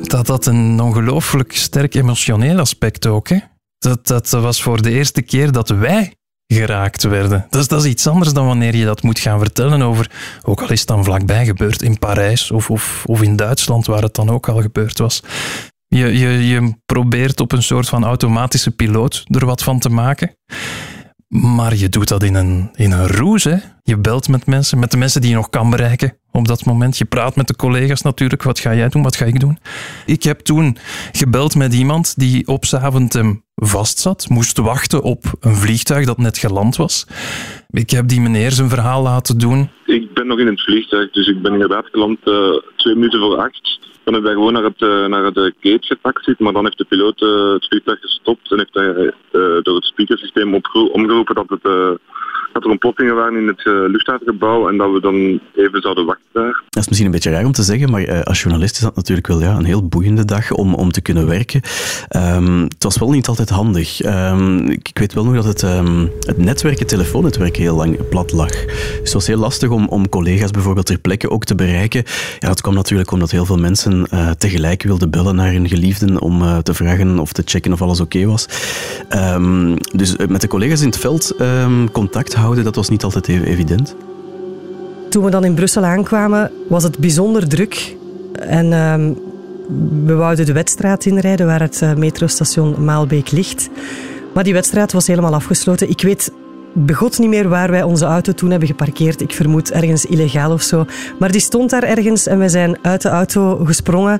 Dat 0.09 0.27
had 0.27 0.45
een 0.45 0.81
ongelooflijk 0.81 1.55
sterk 1.55 1.95
emotioneel 1.95 2.59
aspect 2.59 3.07
ook. 3.07 3.29
Hè? 3.29 3.37
Dat, 3.81 4.07
dat 4.07 4.29
was 4.29 4.61
voor 4.61 4.81
de 4.81 4.91
eerste 4.91 5.21
keer 5.21 5.51
dat 5.51 5.69
wij 5.69 6.13
geraakt 6.47 7.03
werden. 7.03 7.47
Is, 7.49 7.67
dat 7.67 7.83
is 7.83 7.89
iets 7.89 8.07
anders 8.07 8.33
dan 8.33 8.45
wanneer 8.45 8.75
je 8.75 8.85
dat 8.85 9.03
moet 9.03 9.19
gaan 9.19 9.39
vertellen 9.39 9.81
over, 9.81 10.11
ook 10.43 10.61
al 10.61 10.69
is 10.69 10.79
het 10.79 10.87
dan 10.87 11.03
vlakbij 11.03 11.45
gebeurd, 11.45 11.81
in 11.81 11.99
Parijs 11.99 12.51
of, 12.51 12.69
of, 12.69 13.03
of 13.05 13.21
in 13.21 13.35
Duitsland, 13.35 13.85
waar 13.85 14.01
het 14.01 14.15
dan 14.15 14.29
ook 14.29 14.49
al 14.49 14.61
gebeurd 14.61 14.99
was. 14.99 15.23
Je, 15.87 16.05
je, 16.17 16.47
je 16.47 16.73
probeert 16.85 17.39
op 17.39 17.51
een 17.51 17.63
soort 17.63 17.89
van 17.89 18.03
automatische 18.03 18.71
piloot 18.71 19.23
er 19.27 19.45
wat 19.45 19.63
van 19.63 19.79
te 19.79 19.89
maken. 19.89 20.35
Maar 21.27 21.75
je 21.75 21.89
doet 21.89 22.07
dat 22.07 22.23
in 22.23 22.35
een, 22.35 22.69
in 22.75 22.91
een 22.91 23.07
roes. 23.07 23.43
Hè? 23.43 23.55
Je 23.83 23.97
belt 23.97 24.27
met 24.27 24.45
mensen, 24.45 24.79
met 24.79 24.91
de 24.91 24.97
mensen 24.97 25.21
die 25.21 25.29
je 25.29 25.35
nog 25.35 25.49
kan 25.49 25.69
bereiken 25.69 26.17
op 26.31 26.47
dat 26.47 26.65
moment. 26.65 26.97
Je 26.97 27.05
praat 27.05 27.35
met 27.35 27.47
de 27.47 27.55
collega's 27.55 28.01
natuurlijk. 28.01 28.43
Wat 28.43 28.59
ga 28.59 28.75
jij 28.75 28.89
doen? 28.89 29.03
Wat 29.03 29.15
ga 29.15 29.25
ik 29.25 29.39
doen? 29.39 29.57
Ik 30.05 30.23
heb 30.23 30.39
toen 30.39 30.77
gebeld 31.11 31.55
met 31.55 31.73
iemand 31.73 32.13
die 32.17 32.47
op 32.47 32.65
Zaventem 32.65 33.43
vastzat, 33.63 34.29
moest 34.29 34.57
wachten 34.57 35.01
op 35.01 35.23
een 35.39 35.55
vliegtuig 35.55 36.05
dat 36.05 36.17
net 36.17 36.37
geland 36.37 36.75
was. 36.75 37.07
Ik 37.69 37.89
heb 37.89 38.07
die 38.07 38.21
meneer 38.21 38.51
zijn 38.51 38.69
verhaal 38.69 39.01
laten 39.03 39.37
doen. 39.37 39.69
Ik 39.85 40.13
ben 40.13 40.27
nog 40.27 40.39
in 40.39 40.47
het 40.47 40.61
vliegtuig, 40.61 41.11
dus 41.11 41.27
ik 41.27 41.41
ben 41.41 41.53
inderdaad 41.53 41.85
geland 41.91 42.17
uh, 42.23 42.57
twee 42.75 42.95
minuten 42.95 43.19
voor 43.19 43.37
acht. 43.37 43.79
Heb 44.03 44.23
hij 44.23 44.33
gewoon 44.33 44.53
naar 44.53 44.63
het, 44.63 44.81
uh, 44.81 45.05
naar 45.05 45.33
de 45.33 45.53
gate 45.59 45.87
getaxied, 45.87 46.39
maar 46.39 46.53
dan 46.53 46.63
heeft 46.63 46.77
de 46.77 46.85
piloot 46.85 47.19
het 47.53 47.67
vliegtuig 47.67 47.99
gestopt 47.99 48.51
en 48.51 48.57
heeft 48.57 48.73
hij 48.73 49.13
door 49.61 49.75
het 49.75 49.85
speakersysteem 49.85 50.53
omgeroepen 50.91 51.35
dat 51.35 51.49
het 51.49 51.99
dat 52.53 52.63
er 52.63 52.69
ontploffingen 52.69 53.15
waren 53.15 53.39
in 53.39 53.47
het 53.47 53.65
uh, 53.65 53.73
luchthavengebouw 53.73 54.69
en 54.69 54.77
dat 54.77 54.91
we 54.91 55.01
dan 55.01 55.39
even 55.55 55.81
zouden 55.81 56.05
wachten 56.05 56.25
daar. 56.31 56.61
Dat 56.69 56.83
is 56.83 56.87
misschien 56.87 57.05
een 57.05 57.13
beetje 57.13 57.31
raar 57.31 57.45
om 57.45 57.51
te 57.51 57.63
zeggen, 57.63 57.91
maar 57.91 58.01
uh, 58.01 58.21
als 58.21 58.41
journalist 58.41 58.75
is 58.75 58.81
dat 58.81 58.95
natuurlijk 58.95 59.27
wel 59.27 59.41
ja, 59.41 59.55
een 59.55 59.65
heel 59.65 59.87
boeiende 59.87 60.25
dag 60.25 60.51
om, 60.51 60.73
om 60.73 60.91
te 60.91 61.01
kunnen 61.01 61.27
werken. 61.27 61.61
Um, 62.15 62.63
het 62.63 62.83
was 62.83 62.97
wel 62.97 63.11
niet 63.11 63.27
altijd 63.27 63.49
handig. 63.49 64.05
Um, 64.05 64.69
ik, 64.69 64.89
weet 64.93 65.13
wel 65.13 65.23
nog 65.23 65.35
dat 65.35 65.43
het, 65.43 65.61
um, 65.61 66.11
het 66.19 66.37
netwerk, 66.37 66.79
het 66.79 66.87
telefoonnetwerk 66.87 67.55
heel 67.55 67.75
lang 67.75 68.09
plat 68.09 68.31
lag. 68.31 68.65
Dus 68.65 68.99
het 68.99 69.13
was 69.13 69.27
heel 69.27 69.37
lastig 69.37 69.69
om, 69.69 69.87
om 69.87 70.09
collega's 70.09 70.51
bijvoorbeeld 70.51 70.85
ter 70.85 70.99
plekke 70.99 71.29
ook 71.29 71.43
te 71.43 71.55
bereiken. 71.55 72.03
Ja, 72.39 72.47
dat 72.47 72.61
kwam 72.61 72.73
natuurlijk 72.73 73.11
omdat 73.11 73.31
heel 73.31 73.45
veel 73.45 73.57
mensen 73.57 74.07
uh, 74.13 74.29
tegelijk 74.29 74.83
wilden 74.83 75.09
bellen 75.09 75.35
naar 75.35 75.51
hun 75.51 75.67
geliefden 75.67 76.21
om 76.21 76.63
te 76.63 76.73
vragen 76.73 77.19
of 77.19 77.31
te 77.31 77.41
checken 77.45 77.73
of 77.73 77.81
alles 77.81 77.99
oké 77.99 78.25
was. 78.25 78.45
dus 79.95 80.15
met 80.17 80.41
de 80.41 80.47
collega's 80.47 80.81
in 80.81 80.87
het 80.87 80.97
veld 80.97 81.35
contact 81.91 82.33
houden, 82.41 82.63
dat 82.63 82.75
was 82.75 82.89
niet 82.89 83.03
altijd 83.03 83.27
even 83.27 83.45
evident. 83.45 83.95
Toen 85.09 85.23
we 85.23 85.29
dan 85.29 85.43
in 85.43 85.53
Brussel 85.53 85.83
aankwamen, 85.83 86.51
was 86.67 86.83
het 86.83 86.97
bijzonder 86.97 87.47
druk. 87.47 87.95
En 88.39 88.73
um, 88.73 89.17
we 90.05 90.13
wouden 90.13 90.45
de 90.45 90.53
wedstraat 90.53 91.05
inrijden 91.05 91.45
waar 91.45 91.61
het 91.61 91.81
uh, 91.83 91.93
metrostation 91.93 92.83
Maalbeek 92.83 93.31
ligt. 93.31 93.69
Maar 94.33 94.43
die 94.43 94.53
wedstrijd 94.53 94.91
was 94.91 95.07
helemaal 95.07 95.33
afgesloten. 95.33 95.89
Ik 95.89 96.01
weet 96.01 96.31
begot 96.73 97.19
niet 97.19 97.29
meer 97.29 97.49
waar 97.49 97.71
wij 97.71 97.83
onze 97.83 98.05
auto 98.05 98.31
toen 98.31 98.49
hebben 98.49 98.67
geparkeerd. 98.67 99.21
Ik 99.21 99.33
vermoed 99.33 99.71
ergens 99.71 100.05
illegaal 100.05 100.51
of 100.51 100.61
zo. 100.61 100.85
Maar 101.19 101.31
die 101.31 101.41
stond 101.41 101.69
daar 101.69 101.83
ergens 101.83 102.27
en 102.27 102.39
we 102.39 102.49
zijn 102.49 102.77
uit 102.81 103.01
de 103.01 103.09
auto 103.09 103.65
gesprongen. 103.65 104.19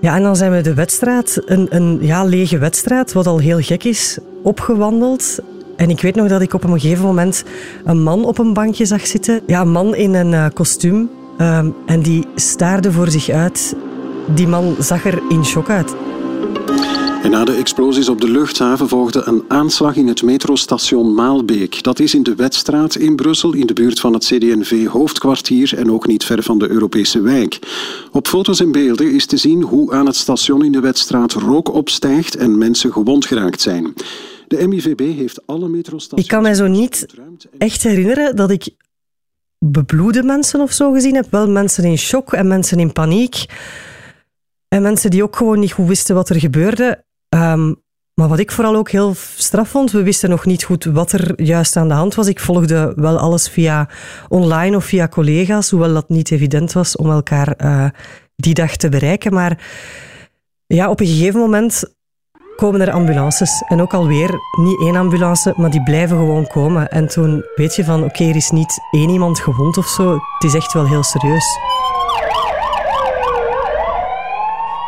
Ja, 0.00 0.16
en 0.16 0.22
dan 0.22 0.36
zijn 0.36 0.52
we 0.52 0.60
de 0.60 0.74
wedstrijd, 0.74 1.42
een, 1.46 1.66
een 1.70 1.98
ja, 2.00 2.24
lege 2.24 2.58
wedstrijd, 2.58 3.12
wat 3.12 3.26
al 3.26 3.38
heel 3.38 3.60
gek 3.60 3.84
is, 3.84 4.18
opgewandeld. 4.42 5.38
En 5.78 5.90
ik 5.90 6.00
weet 6.00 6.14
nog 6.14 6.28
dat 6.28 6.40
ik 6.40 6.54
op 6.54 6.64
een 6.64 6.80
gegeven 6.80 7.04
moment 7.04 7.44
een 7.84 8.02
man 8.02 8.24
op 8.24 8.38
een 8.38 8.52
bankje 8.52 8.84
zag 8.84 9.06
zitten. 9.06 9.40
Ja, 9.46 9.60
een 9.60 9.70
man 9.70 9.94
in 9.94 10.14
een 10.14 10.32
uh, 10.32 10.46
kostuum. 10.54 11.10
Um, 11.40 11.74
en 11.86 12.02
die 12.02 12.26
staarde 12.34 12.92
voor 12.92 13.10
zich 13.10 13.28
uit. 13.28 13.76
Die 14.34 14.46
man 14.46 14.76
zag 14.78 15.04
er 15.04 15.22
in 15.28 15.44
shock 15.44 15.70
uit. 15.70 15.94
En 17.22 17.30
na 17.30 17.44
de 17.44 17.52
explosies 17.52 18.08
op 18.08 18.20
de 18.20 18.30
luchthaven 18.30 18.88
volgde 18.88 19.22
een 19.24 19.44
aanslag 19.48 19.96
in 19.96 20.08
het 20.08 20.22
metrostation 20.22 21.14
Maalbeek. 21.14 21.82
Dat 21.82 21.98
is 21.98 22.14
in 22.14 22.22
de 22.22 22.34
Wetstraat 22.34 22.94
in 22.94 23.16
Brussel, 23.16 23.52
in 23.52 23.66
de 23.66 23.72
buurt 23.72 24.00
van 24.00 24.12
het 24.12 24.24
CD&V-hoofdkwartier 24.24 25.72
en 25.76 25.92
ook 25.92 26.06
niet 26.06 26.24
ver 26.24 26.42
van 26.42 26.58
de 26.58 26.68
Europese 26.68 27.20
wijk. 27.20 27.58
Op 28.12 28.28
foto's 28.28 28.60
en 28.60 28.72
beelden 28.72 29.12
is 29.12 29.26
te 29.26 29.36
zien 29.36 29.62
hoe 29.62 29.92
aan 29.92 30.06
het 30.06 30.16
station 30.16 30.64
in 30.64 30.72
de 30.72 30.80
Wetstraat 30.80 31.32
rook 31.32 31.74
opstijgt 31.74 32.36
en 32.36 32.58
mensen 32.58 32.92
gewond 32.92 33.26
geraakt 33.26 33.60
zijn. 33.60 33.94
De 34.48 34.68
MIVB 34.68 35.00
heeft 35.16 35.46
alle 35.46 35.68
metrostations... 35.68 36.22
Ik 36.22 36.28
kan 36.28 36.42
mij 36.42 36.54
zo 36.54 36.66
niet 36.66 37.06
echt 37.58 37.82
herinneren 37.82 38.36
dat 38.36 38.50
ik 38.50 38.68
bebloede 39.58 40.22
mensen 40.22 40.60
of 40.60 40.72
zo 40.72 40.92
gezien 40.92 41.14
heb. 41.14 41.26
Wel 41.30 41.48
mensen 41.48 41.84
in 41.84 41.98
shock 41.98 42.32
en 42.32 42.46
mensen 42.46 42.78
in 42.78 42.92
paniek. 42.92 43.44
En 44.68 44.82
mensen 44.82 45.10
die 45.10 45.22
ook 45.22 45.36
gewoon 45.36 45.58
niet 45.58 45.72
goed 45.72 45.88
wisten 45.88 46.14
wat 46.14 46.28
er 46.28 46.40
gebeurde. 46.40 47.04
Um, 47.28 47.82
maar 48.18 48.28
wat 48.28 48.38
ik 48.38 48.50
vooral 48.50 48.76
ook 48.76 48.90
heel 48.90 49.14
straf 49.36 49.68
vond, 49.68 49.90
we 49.90 50.02
wisten 50.02 50.30
nog 50.30 50.46
niet 50.46 50.64
goed 50.64 50.84
wat 50.84 51.12
er 51.12 51.42
juist 51.42 51.76
aan 51.76 51.88
de 51.88 51.94
hand 51.94 52.14
was. 52.14 52.26
Ik 52.26 52.40
volgde 52.40 52.92
wel 52.96 53.18
alles 53.18 53.48
via 53.48 53.88
online 54.28 54.76
of 54.76 54.84
via 54.84 55.08
collega's, 55.08 55.70
hoewel 55.70 55.92
dat 55.92 56.08
niet 56.08 56.30
evident 56.30 56.72
was 56.72 56.96
om 56.96 57.10
elkaar 57.10 57.54
uh, 57.64 57.88
die 58.36 58.54
dag 58.54 58.76
te 58.76 58.88
bereiken. 58.88 59.32
Maar 59.32 59.66
ja, 60.66 60.90
op 60.90 61.00
een 61.00 61.06
gegeven 61.06 61.40
moment 61.40 61.96
komen 62.60 62.80
er 62.80 62.92
ambulances. 62.92 63.62
En 63.66 63.80
ook 63.80 63.94
alweer 63.94 64.40
niet 64.50 64.80
één 64.80 64.96
ambulance, 64.96 65.54
maar 65.56 65.70
die 65.70 65.82
blijven 65.82 66.16
gewoon 66.16 66.46
komen. 66.46 66.88
En 66.88 67.08
toen 67.08 67.44
weet 67.54 67.74
je 67.74 67.84
van, 67.84 68.04
oké, 68.04 68.24
er 68.24 68.36
is 68.36 68.50
niet 68.50 68.80
één 68.90 69.10
iemand 69.10 69.40
gewond 69.40 69.78
of 69.78 69.86
zo. 69.86 70.12
Het 70.12 70.44
is 70.44 70.54
echt 70.54 70.72
wel 70.72 70.86
heel 70.86 71.02
serieus. 71.02 71.58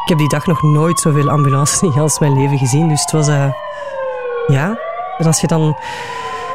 Ik 0.03 0.09
heb 0.09 0.19
die 0.19 0.29
dag 0.29 0.47
nog 0.47 0.63
nooit 0.63 1.01
zoveel 1.01 1.31
ambulances 1.31 1.83
in 1.89 1.91
heel 1.91 2.11
mijn 2.19 2.41
leven 2.41 2.59
gezien. 2.59 2.89
Dus 2.89 3.01
het 3.01 3.11
was... 3.11 3.29
Uh, 3.29 3.53
ja, 4.47 4.79
en 5.19 5.27
als 5.27 5.41
je 5.41 5.47
dan 5.47 5.77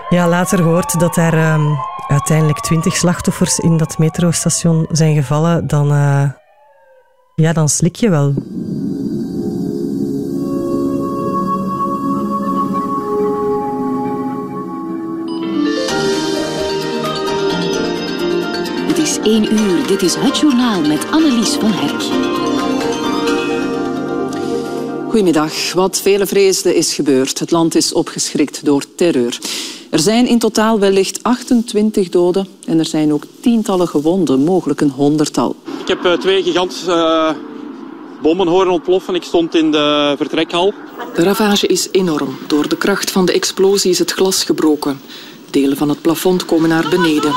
ja, 0.09 0.27
later 0.27 0.61
hoort 0.61 0.99
dat 0.99 1.17
er 1.17 1.33
uh, 1.33 1.79
uiteindelijk 2.07 2.59
twintig 2.59 2.95
slachtoffers 2.95 3.59
in 3.59 3.77
dat 3.77 3.97
metrostation 3.97 4.87
zijn 4.91 5.15
gevallen, 5.15 5.67
dan, 5.67 5.91
uh, 5.91 6.29
ja, 7.35 7.53
dan 7.53 7.69
slik 7.69 7.95
je 7.95 8.09
wel. 8.09 8.33
Het 19.25 19.33
is 19.33 19.39
één 19.39 19.59
uur. 19.59 19.87
Dit 19.87 20.01
is 20.01 20.15
het 20.15 20.37
journaal 20.37 20.81
met 20.81 21.11
Annelies 21.11 21.49
van 21.49 21.71
Herk. 21.73 22.01
Goedemiddag. 25.09 25.73
Wat 25.73 26.01
velen 26.01 26.27
vreesden 26.27 26.75
is 26.75 26.93
gebeurd. 26.93 27.39
Het 27.39 27.51
land 27.51 27.75
is 27.75 27.93
opgeschrikt 27.93 28.65
door 28.65 28.83
terreur. 28.95 29.39
Er 29.89 29.99
zijn 29.99 30.27
in 30.27 30.39
totaal 30.39 30.79
wellicht 30.79 31.23
28 31.23 32.09
doden 32.09 32.47
en 32.65 32.79
er 32.79 32.85
zijn 32.85 33.13
ook 33.13 33.23
tientallen 33.41 33.87
gewonden, 33.87 34.43
mogelijk 34.43 34.81
een 34.81 34.89
honderdtal. 34.89 35.55
Ik 35.81 35.87
heb 35.87 36.05
uh, 36.05 36.13
twee 36.13 36.43
gigantische 36.43 36.91
uh, 36.91 37.29
bommen 38.21 38.47
horen 38.47 38.71
ontploffen. 38.71 39.15
Ik 39.15 39.23
stond 39.23 39.55
in 39.55 39.71
de 39.71 40.13
vertrekhal. 40.17 40.73
De 41.15 41.23
ravage 41.23 41.67
is 41.67 41.87
enorm. 41.91 42.37
Door 42.47 42.67
de 42.67 42.77
kracht 42.77 43.11
van 43.11 43.25
de 43.25 43.33
explosie 43.33 43.91
is 43.91 43.99
het 43.99 44.11
glas 44.11 44.43
gebroken. 44.43 45.01
Delen 45.49 45.77
van 45.77 45.89
het 45.89 46.01
plafond 46.01 46.45
komen 46.45 46.69
naar 46.69 46.89
beneden. 46.89 47.33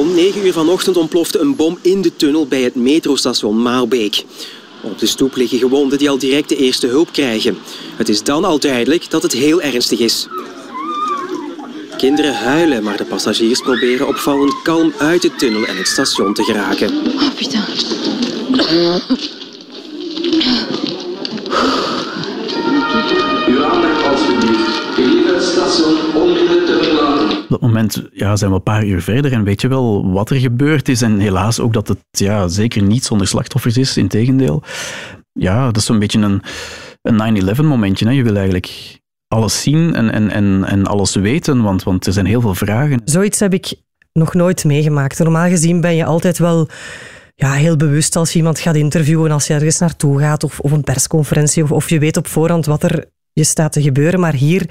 Om 0.00 0.14
9 0.14 0.46
uur 0.46 0.52
vanochtend 0.52 0.96
ontplofte 0.96 1.38
een 1.38 1.56
bom 1.56 1.78
in 1.82 2.02
de 2.02 2.16
tunnel 2.16 2.46
bij 2.46 2.62
het 2.62 2.74
metrostation 2.74 3.62
Maalbeek. 3.62 4.24
Op 4.82 4.98
de 4.98 5.06
stoep 5.06 5.36
liggen 5.36 5.58
gewonden 5.58 5.98
die 5.98 6.10
al 6.10 6.18
direct 6.18 6.48
de 6.48 6.56
eerste 6.56 6.86
hulp 6.86 7.12
krijgen. 7.12 7.58
Het 7.96 8.08
is 8.08 8.22
dan 8.22 8.44
al 8.44 8.58
duidelijk 8.58 9.10
dat 9.10 9.22
het 9.22 9.32
heel 9.32 9.62
ernstig 9.62 9.98
is. 9.98 10.28
Kinderen 11.96 12.34
huilen, 12.34 12.82
maar 12.82 12.96
de 12.96 13.04
passagiers 13.04 13.60
proberen 13.60 14.08
opvallend 14.08 14.62
kalm 14.62 14.92
uit 14.98 15.22
de 15.22 15.34
tunnel 15.34 15.64
en 15.64 15.76
het 15.76 15.88
station 15.88 16.34
te 16.34 16.42
geraken. 16.42 16.90
Oh. 18.52 18.94
Uw 23.48 23.64
aandacht 23.64 24.06
alstublieft. 24.06 24.80
Gelieve 24.94 25.34
het 25.34 25.42
station 25.42 25.96
onmiddellijk 26.14 26.66
te 26.66 26.72
verlaten. 26.72 26.89
Op 27.50 27.60
dat 27.60 27.68
moment 27.68 28.08
ja, 28.12 28.36
zijn 28.36 28.50
we 28.50 28.56
een 28.56 28.62
paar 28.62 28.84
uur 28.84 29.02
verder 29.02 29.32
en 29.32 29.44
weet 29.44 29.60
je 29.60 29.68
wel 29.68 30.10
wat 30.12 30.30
er 30.30 30.36
gebeurd 30.36 30.88
is. 30.88 31.02
En 31.02 31.18
helaas 31.18 31.60
ook 31.60 31.72
dat 31.72 31.88
het 31.88 31.98
ja, 32.10 32.48
zeker 32.48 32.82
niet 32.82 33.04
zonder 33.04 33.26
slachtoffers 33.26 33.76
is, 33.76 33.96
integendeel. 33.96 34.62
Ja, 35.32 35.64
dat 35.64 35.76
is 35.76 35.84
zo'n 35.84 35.98
beetje 35.98 36.20
een, 36.20 36.42
een 37.02 37.56
9-11 37.56 37.60
momentje. 37.64 38.06
Hè. 38.06 38.12
Je 38.12 38.22
wil 38.22 38.36
eigenlijk 38.36 38.98
alles 39.28 39.62
zien 39.62 39.94
en, 39.94 40.12
en, 40.12 40.30
en, 40.30 40.64
en 40.64 40.86
alles 40.86 41.14
weten, 41.14 41.62
want, 41.62 41.82
want 41.82 42.06
er 42.06 42.12
zijn 42.12 42.26
heel 42.26 42.40
veel 42.40 42.54
vragen. 42.54 43.02
Zoiets 43.04 43.40
heb 43.40 43.52
ik 43.52 43.74
nog 44.12 44.34
nooit 44.34 44.64
meegemaakt. 44.64 45.18
Normaal 45.18 45.48
gezien 45.48 45.80
ben 45.80 45.96
je 45.96 46.04
altijd 46.04 46.38
wel 46.38 46.68
ja, 47.34 47.52
heel 47.52 47.76
bewust 47.76 48.16
als 48.16 48.32
je 48.32 48.38
iemand 48.38 48.58
gaat 48.58 48.74
interviewen, 48.74 49.30
als 49.30 49.46
je 49.46 49.54
ergens 49.54 49.78
naartoe 49.78 50.20
gaat, 50.20 50.44
of, 50.44 50.60
of 50.60 50.72
een 50.72 50.84
persconferentie, 50.84 51.62
of, 51.62 51.72
of 51.72 51.90
je 51.90 51.98
weet 51.98 52.16
op 52.16 52.26
voorhand 52.26 52.66
wat 52.66 52.82
er 52.82 53.04
je 53.32 53.44
staat 53.44 53.72
te 53.72 53.82
gebeuren. 53.82 54.20
Maar 54.20 54.34
hier 54.34 54.70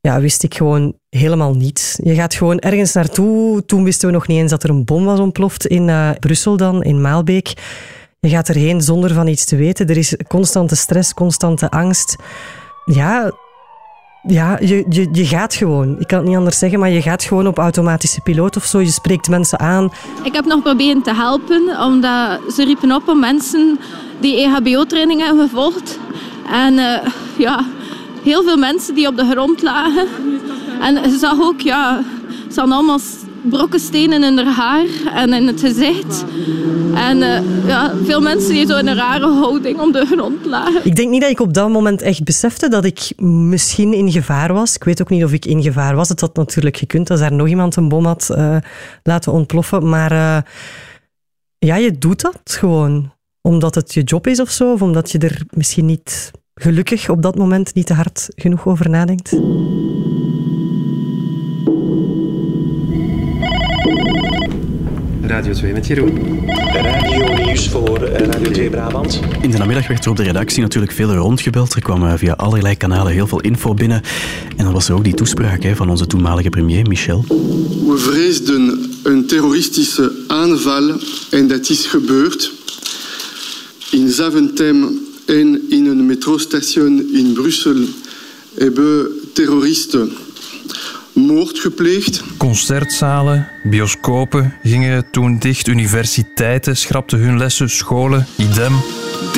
ja, 0.00 0.20
wist 0.20 0.42
ik 0.42 0.54
gewoon 0.54 0.94
helemaal 1.08 1.54
niets. 1.54 1.98
Je 2.02 2.14
gaat 2.14 2.34
gewoon 2.34 2.58
ergens 2.58 2.92
naartoe. 2.92 3.64
Toen 3.64 3.84
wisten 3.84 4.08
we 4.08 4.14
nog 4.14 4.26
niet 4.26 4.38
eens 4.38 4.50
dat 4.50 4.62
er 4.62 4.70
een 4.70 4.84
bom 4.84 5.04
was 5.04 5.18
ontploft 5.18 5.66
in 5.66 5.88
uh, 5.88 6.10
Brussel 6.20 6.56
dan, 6.56 6.82
in 6.82 7.00
Maalbeek. 7.00 7.52
Je 8.20 8.28
gaat 8.28 8.48
erheen 8.48 8.80
zonder 8.80 9.14
van 9.14 9.26
iets 9.26 9.44
te 9.44 9.56
weten. 9.56 9.88
Er 9.88 9.96
is 9.96 10.16
constante 10.28 10.76
stress, 10.76 11.14
constante 11.14 11.70
angst. 11.70 12.16
Ja, 12.84 13.32
ja 14.22 14.58
je, 14.60 14.84
je, 14.88 15.08
je 15.12 15.26
gaat 15.26 15.54
gewoon. 15.54 16.00
Ik 16.00 16.06
kan 16.06 16.18
het 16.18 16.28
niet 16.28 16.36
anders 16.36 16.58
zeggen, 16.58 16.78
maar 16.78 16.90
je 16.90 17.02
gaat 17.02 17.24
gewoon 17.24 17.46
op 17.46 17.58
automatische 17.58 18.20
piloot 18.20 18.56
of 18.56 18.64
zo. 18.64 18.80
Je 18.80 18.90
spreekt 18.90 19.28
mensen 19.28 19.58
aan. 19.58 19.92
Ik 20.22 20.34
heb 20.34 20.44
nog 20.44 20.62
proberen 20.62 21.02
te 21.02 21.14
helpen, 21.14 21.80
omdat 21.80 22.40
ze 22.52 22.64
riepen 22.64 22.92
op 22.92 23.08
om 23.08 23.20
mensen 23.20 23.78
die 24.20 24.36
EHBO-training 24.36 25.20
hebben 25.20 25.48
gevolgd. 25.48 25.98
En 26.50 26.74
uh, 26.74 26.98
ja, 27.38 27.66
heel 28.28 28.42
veel 28.42 28.56
mensen 28.56 28.94
die 28.94 29.06
op 29.06 29.16
de 29.16 29.30
grond 29.30 29.62
lagen. 29.62 30.06
En 30.80 31.10
je 31.10 31.18
zag 31.18 31.40
ook, 31.40 31.60
ja, 31.60 32.02
ze 32.52 32.60
hadden 32.60 32.76
allemaal 32.76 33.00
brokken 33.42 33.80
stenen 33.80 34.22
in 34.22 34.38
haar 34.38 34.54
haar 34.54 34.86
en 35.14 35.32
in 35.32 35.46
het 35.46 35.60
gezicht. 35.60 36.24
En 36.94 37.16
uh, 37.16 37.66
ja, 37.66 37.92
veel 38.04 38.20
mensen 38.20 38.52
die 38.52 38.66
zo 38.66 38.76
in 38.76 38.86
een 38.86 38.96
rare 38.96 39.26
houding 39.26 39.80
om 39.80 39.92
de 39.92 40.06
grond 40.06 40.44
lagen. 40.44 40.80
Ik 40.84 40.96
denk 40.96 41.10
niet 41.10 41.20
dat 41.20 41.30
ik 41.30 41.40
op 41.40 41.54
dat 41.54 41.68
moment 41.68 42.02
echt 42.02 42.24
besefte 42.24 42.68
dat 42.68 42.84
ik 42.84 43.12
misschien 43.22 43.92
in 43.92 44.10
gevaar 44.12 44.52
was. 44.52 44.74
Ik 44.74 44.84
weet 44.84 45.00
ook 45.00 45.10
niet 45.10 45.24
of 45.24 45.32
ik 45.32 45.46
in 45.46 45.62
gevaar 45.62 45.94
was. 45.94 46.08
Het 46.08 46.20
had 46.20 46.36
natuurlijk 46.36 46.76
gekund 46.76 47.10
als 47.10 47.20
er 47.20 47.32
nog 47.32 47.48
iemand 47.48 47.76
een 47.76 47.88
bom 47.88 48.04
had 48.04 48.28
uh, 48.30 48.56
laten 49.02 49.32
ontploffen. 49.32 49.88
Maar 49.88 50.12
uh, 50.12 50.38
ja, 51.58 51.76
je 51.76 51.98
doet 51.98 52.20
dat 52.20 52.40
gewoon. 52.44 53.16
Omdat 53.42 53.74
het 53.74 53.94
je 53.94 54.02
job 54.02 54.26
is 54.26 54.40
of 54.40 54.50
zo. 54.50 54.72
Of 54.72 54.82
omdat 54.82 55.10
je 55.10 55.18
er 55.18 55.42
misschien 55.50 55.86
niet 55.86 56.30
gelukkig 56.58 57.08
op 57.08 57.22
dat 57.22 57.36
moment 57.36 57.74
niet 57.74 57.86
te 57.86 57.94
hard 57.94 58.28
genoeg 58.36 58.66
over 58.66 58.90
nadenkt. 58.90 59.32
Radio 65.22 65.52
2 65.52 65.72
met 65.72 65.86
Jeroen. 65.86 66.40
Radio 66.72 67.44
nieuws 67.44 67.68
voor 67.68 67.98
Radio 67.98 68.50
2 68.50 68.70
Brabant. 68.70 69.20
In 69.40 69.50
de 69.50 69.58
namiddag 69.58 69.86
werd 69.86 70.04
er 70.04 70.10
op 70.10 70.16
de 70.16 70.22
redactie 70.22 70.62
natuurlijk 70.62 70.92
veel 70.92 71.14
rondgebeld. 71.14 71.74
Er 71.74 71.82
kwam 71.82 72.18
via 72.18 72.32
allerlei 72.32 72.76
kanalen 72.76 73.12
heel 73.12 73.26
veel 73.26 73.40
info 73.40 73.74
binnen. 73.74 74.02
En 74.56 74.64
dan 74.64 74.72
was 74.72 74.88
er 74.88 74.94
ook 74.94 75.04
die 75.04 75.14
toespraak 75.14 75.62
hè, 75.62 75.76
van 75.76 75.90
onze 75.90 76.06
toenmalige 76.06 76.48
premier, 76.48 76.86
Michel. 76.86 77.24
We 77.86 77.94
vreesden 77.96 78.90
een 79.02 79.26
terroristische 79.26 80.12
aanval 80.26 80.92
en 81.30 81.48
dat 81.48 81.68
is 81.68 81.86
gebeurd. 81.86 82.52
In 83.90 84.08
Zaventem 84.08 85.07
en 85.28 85.70
in 85.70 85.86
een 85.86 86.06
metrostation 86.06 87.14
in 87.14 87.32
Brussel 87.32 87.76
hebben 88.54 89.10
terroristen 89.32 90.12
moord 91.12 91.58
gepleegd. 91.58 92.22
Concertzalen, 92.36 93.48
bioscopen 93.62 94.54
gingen 94.62 95.10
toen 95.10 95.38
dicht, 95.38 95.66
universiteiten 95.66 96.76
schrapten 96.76 97.18
hun 97.18 97.38
lessen, 97.38 97.70
scholen, 97.70 98.26
idem. 98.36 98.72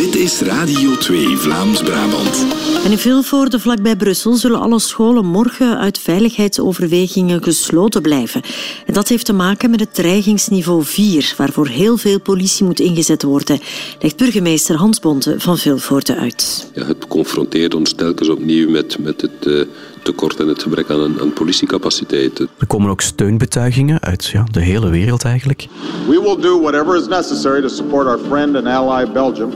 Dit 0.01 0.15
is 0.15 0.41
Radio 0.41 0.97
2 0.97 1.37
Vlaams-Brabant. 1.37 2.47
En 2.85 2.91
in 2.91 2.99
Vilvoorde, 2.99 3.59
vlakbij 3.59 3.97
Brussel, 3.97 4.35
zullen 4.35 4.61
alle 4.61 4.79
scholen 4.79 5.27
morgen 5.27 5.79
uit 5.79 5.99
veiligheidsoverwegingen 5.99 7.43
gesloten 7.43 8.03
blijven. 8.03 8.43
En 8.87 8.95
dat 8.95 9.09
heeft 9.09 9.25
te 9.25 9.33
maken 9.33 9.71
met 9.71 9.81
het 9.81 9.95
dreigingsniveau 9.95 10.85
4, 10.85 11.35
waarvoor 11.37 11.67
heel 11.67 11.97
veel 11.97 12.21
politie 12.21 12.65
moet 12.65 12.81
ingezet 12.81 13.23
worden, 13.23 13.61
legt 14.01 14.17
burgemeester 14.17 14.77
Hans 14.77 15.01
Bonte 15.01 15.35
van 15.39 15.59
Vilvoorde 15.59 16.17
uit. 16.17 16.71
Ja, 16.75 16.87
het 16.87 17.07
confronteert 17.07 17.75
ons 17.75 17.93
telkens 17.93 18.29
opnieuw 18.29 18.71
met, 18.71 18.99
met 18.99 19.21
het 19.21 19.47
uh, 19.47 19.65
tekort 20.03 20.41
en 20.41 20.49
het 20.49 20.63
gebrek 20.63 20.91
aan, 20.91 21.21
aan 21.21 21.33
politiecapaciteiten. 21.33 22.49
Er 22.59 22.67
komen 22.67 22.91
ook 22.91 23.01
steunbetuigingen 23.01 24.01
uit 24.01 24.27
ja, 24.27 24.45
de 24.51 24.61
hele 24.61 24.91
wereld 24.91 25.25
eigenlijk. 25.25 25.67
We 26.09 26.21
will 26.21 26.41
do 26.41 26.61
whatever 26.61 26.97
is 26.97 27.09
necessary 27.09 27.61
to 27.61 27.69
support 27.69 28.07
our 28.07 28.19
friend 28.29 28.57
and 28.57 28.67
ally 28.67 29.13
Belgium 29.13 29.51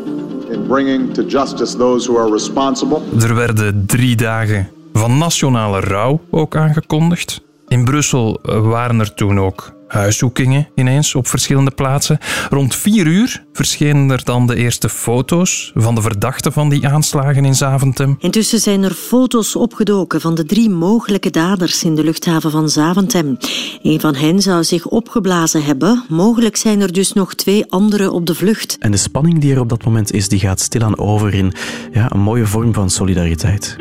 in 0.50 0.66
bringing 0.66 1.12
to 1.12 1.22
justice 1.22 1.76
those 1.76 2.10
who 2.10 2.18
are 2.18 2.32
responsible. 2.32 3.00
Er 3.20 3.34
werden 3.34 3.86
drie 3.86 4.16
dagen 4.16 4.68
van 4.92 5.18
nationale 5.18 5.80
rouw 5.80 6.20
ook 6.30 6.56
aangekondigd. 6.56 7.42
In 7.68 7.84
Brussel 7.84 8.40
waren 8.42 9.00
er 9.00 9.14
toen 9.14 9.40
ook 9.40 9.73
huiszoekingen 9.86 10.68
ineens 10.74 11.14
op 11.14 11.26
verschillende 11.26 11.70
plaatsen. 11.70 12.18
Rond 12.50 12.74
vier 12.74 13.06
uur 13.06 13.44
verschenen 13.52 14.10
er 14.10 14.24
dan 14.24 14.46
de 14.46 14.56
eerste 14.56 14.88
foto's 14.88 15.72
van 15.74 15.94
de 15.94 16.02
verdachten 16.02 16.52
van 16.52 16.68
die 16.68 16.88
aanslagen 16.88 17.44
in 17.44 17.54
Zaventem. 17.54 18.16
Intussen 18.18 18.58
zijn 18.60 18.82
er 18.82 18.94
foto's 18.94 19.56
opgedoken 19.56 20.20
van 20.20 20.34
de 20.34 20.44
drie 20.44 20.70
mogelijke 20.70 21.30
daders 21.30 21.84
in 21.84 21.94
de 21.94 22.04
luchthaven 22.04 22.50
van 22.50 22.68
Zaventem. 22.68 23.36
Een 23.82 24.00
van 24.00 24.14
hen 24.14 24.42
zou 24.42 24.64
zich 24.64 24.86
opgeblazen 24.86 25.64
hebben. 25.64 26.04
Mogelijk 26.08 26.56
zijn 26.56 26.80
er 26.80 26.92
dus 26.92 27.12
nog 27.12 27.34
twee 27.34 27.70
anderen 27.70 28.12
op 28.12 28.26
de 28.26 28.34
vlucht. 28.34 28.76
En 28.78 28.90
de 28.90 28.96
spanning 28.96 29.40
die 29.40 29.52
er 29.52 29.60
op 29.60 29.68
dat 29.68 29.84
moment 29.84 30.12
is, 30.12 30.28
die 30.28 30.38
gaat 30.38 30.60
stilaan 30.60 30.98
over 30.98 31.34
in 31.34 31.52
ja, 31.92 32.12
een 32.12 32.20
mooie 32.20 32.46
vorm 32.46 32.74
van 32.74 32.90
solidariteit. 32.90 33.76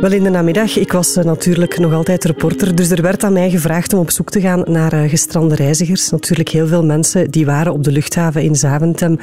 Wel 0.00 0.12
in 0.12 0.22
de 0.22 0.30
namiddag, 0.30 0.76
ik 0.76 0.92
was 0.92 1.16
uh, 1.16 1.24
natuurlijk 1.24 1.78
nog 1.78 1.92
altijd 1.92 2.24
reporter, 2.24 2.74
dus 2.74 2.90
er 2.90 3.02
werd 3.02 3.24
aan 3.24 3.32
mij 3.32 3.50
gevraagd 3.50 3.92
om 3.92 3.98
op 3.98 4.10
zoek 4.10 4.30
te 4.30 4.40
gaan 4.40 4.62
naar 4.66 4.94
uh, 4.94 5.10
gestrande 5.10 5.54
reizigers. 5.54 6.10
Natuurlijk 6.10 6.48
heel 6.48 6.66
veel 6.66 6.84
mensen 6.84 7.30
die 7.30 7.46
waren 7.46 7.72
op 7.72 7.84
de 7.84 7.92
luchthaven 7.92 8.42
in 8.42 8.56
Zaventem. 8.56 9.18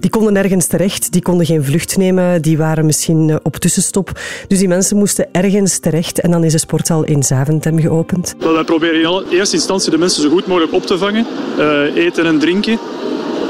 Die 0.00 0.10
konden 0.10 0.32
nergens 0.32 0.66
terecht, 0.66 1.12
die 1.12 1.22
konden 1.22 1.46
geen 1.46 1.64
vlucht 1.64 1.96
nemen, 1.96 2.42
die 2.42 2.58
waren 2.58 2.86
misschien 2.86 3.28
uh, 3.28 3.36
op 3.42 3.56
tussenstop. 3.56 4.20
Dus 4.48 4.58
die 4.58 4.68
mensen 4.68 4.96
moesten 4.96 5.26
ergens 5.32 5.78
terecht 5.78 6.20
en 6.20 6.30
dan 6.30 6.44
is 6.44 6.52
de 6.52 6.58
sporthal 6.58 7.04
in 7.04 7.22
Zaventem 7.22 7.80
geopend. 7.80 8.34
Wel, 8.38 8.52
wij 8.52 8.64
proberen 8.64 9.24
in 9.30 9.36
eerste 9.38 9.56
instantie 9.56 9.90
de 9.90 9.98
mensen 9.98 10.22
zo 10.22 10.28
goed 10.28 10.46
mogelijk 10.46 10.72
op 10.72 10.86
te 10.86 10.98
vangen, 10.98 11.26
eten 11.94 12.26
en 12.26 12.38
drinken. 12.38 12.78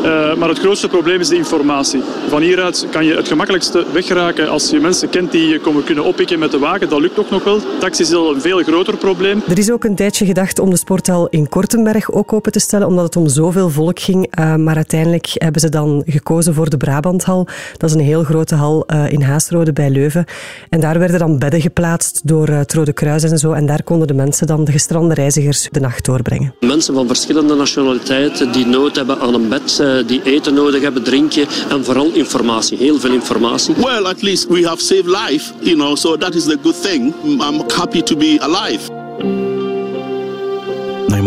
Uh, 0.04 0.34
maar 0.34 0.48
het 0.48 0.58
grootste 0.58 0.88
probleem 0.88 1.20
is 1.20 1.28
de 1.28 1.36
informatie. 1.36 2.02
Van 2.28 2.42
hieruit 2.42 2.86
kan 2.90 3.04
je 3.04 3.14
het 3.14 3.28
gemakkelijkste 3.28 3.84
weggeraken 3.92 4.48
als 4.48 4.70
je 4.70 4.80
mensen 4.80 5.08
kent 5.08 5.32
die 5.32 5.48
je 5.48 5.60
komen 5.60 5.84
kunnen 5.84 6.04
oppikken 6.04 6.38
met 6.38 6.50
de 6.50 6.58
wagen. 6.58 6.88
Dat 6.88 7.00
lukt 7.00 7.18
ook 7.18 7.30
nog 7.30 7.44
wel. 7.44 7.60
Taxi 7.78 8.02
is 8.02 8.12
al 8.12 8.34
een 8.34 8.40
veel 8.40 8.62
groter 8.62 8.96
probleem. 8.96 9.42
Er 9.48 9.58
is 9.58 9.70
ook 9.70 9.84
een 9.84 9.94
tijdje 9.94 10.26
gedacht 10.26 10.58
om 10.58 10.70
de 10.70 10.76
sporthal 10.76 11.28
in 11.28 11.48
Kortenberg 11.48 12.10
ook 12.12 12.32
open 12.32 12.52
te 12.52 12.58
stellen, 12.58 12.86
omdat 12.86 13.04
het 13.04 13.16
om 13.16 13.28
zoveel 13.28 13.70
volk 13.70 14.00
ging. 14.00 14.38
Uh, 14.38 14.54
maar 14.54 14.76
uiteindelijk 14.76 15.26
hebben 15.34 15.60
ze 15.60 15.68
dan 15.68 16.02
gekozen 16.06 16.54
voor 16.54 16.70
de 16.70 16.76
Brabanthal. 16.76 17.46
Dat 17.76 17.90
is 17.90 17.96
een 17.96 18.02
heel 18.02 18.22
grote 18.24 18.54
hal 18.54 18.84
uh, 18.86 19.12
in 19.12 19.22
Haasrode 19.22 19.72
bij 19.72 19.90
Leuven. 19.90 20.24
En 20.68 20.80
daar 20.80 20.98
werden 20.98 21.18
dan 21.18 21.38
bedden 21.38 21.60
geplaatst 21.60 22.20
door 22.24 22.48
het 22.48 22.74
Rode 22.74 22.92
Kruis 22.92 23.22
en 23.22 23.38
zo. 23.38 23.52
En 23.52 23.66
daar 23.66 23.82
konden 23.82 24.06
de 24.06 24.14
mensen 24.14 24.46
dan, 24.46 24.64
de 24.64 24.72
gestrande 24.72 25.14
reizigers, 25.14 25.68
de 25.70 25.80
nacht 25.80 26.04
doorbrengen. 26.04 26.54
Mensen 26.60 26.94
van 26.94 27.06
verschillende 27.06 27.54
nationaliteiten 27.54 28.52
die 28.52 28.66
nood 28.66 28.96
hebben 28.96 29.20
aan 29.20 29.34
een 29.34 29.48
bed 29.48 29.70
die 30.06 30.22
eten 30.22 30.54
nodig 30.54 30.82
hebben, 30.82 31.02
drinken 31.02 31.46
en 31.68 31.84
vooral 31.84 32.10
informatie. 32.12 32.78
Heel 32.78 32.98
veel 32.98 33.12
informatie. 33.12 33.74
Well, 33.74 34.06
at 34.06 34.22
least 34.22 34.46
we 34.46 34.66
have 34.66 34.82
saved 34.82 35.06
life, 35.06 35.52
you 35.60 35.76
know, 35.76 35.96
so 35.96 36.16
that 36.16 36.34
is 36.34 36.44
the 36.44 36.58
good 36.62 36.82
thing. 36.82 37.14
I'm 37.24 37.62
happy 37.74 38.02
to 38.02 38.16
be 38.16 38.38
alive. 38.40 39.47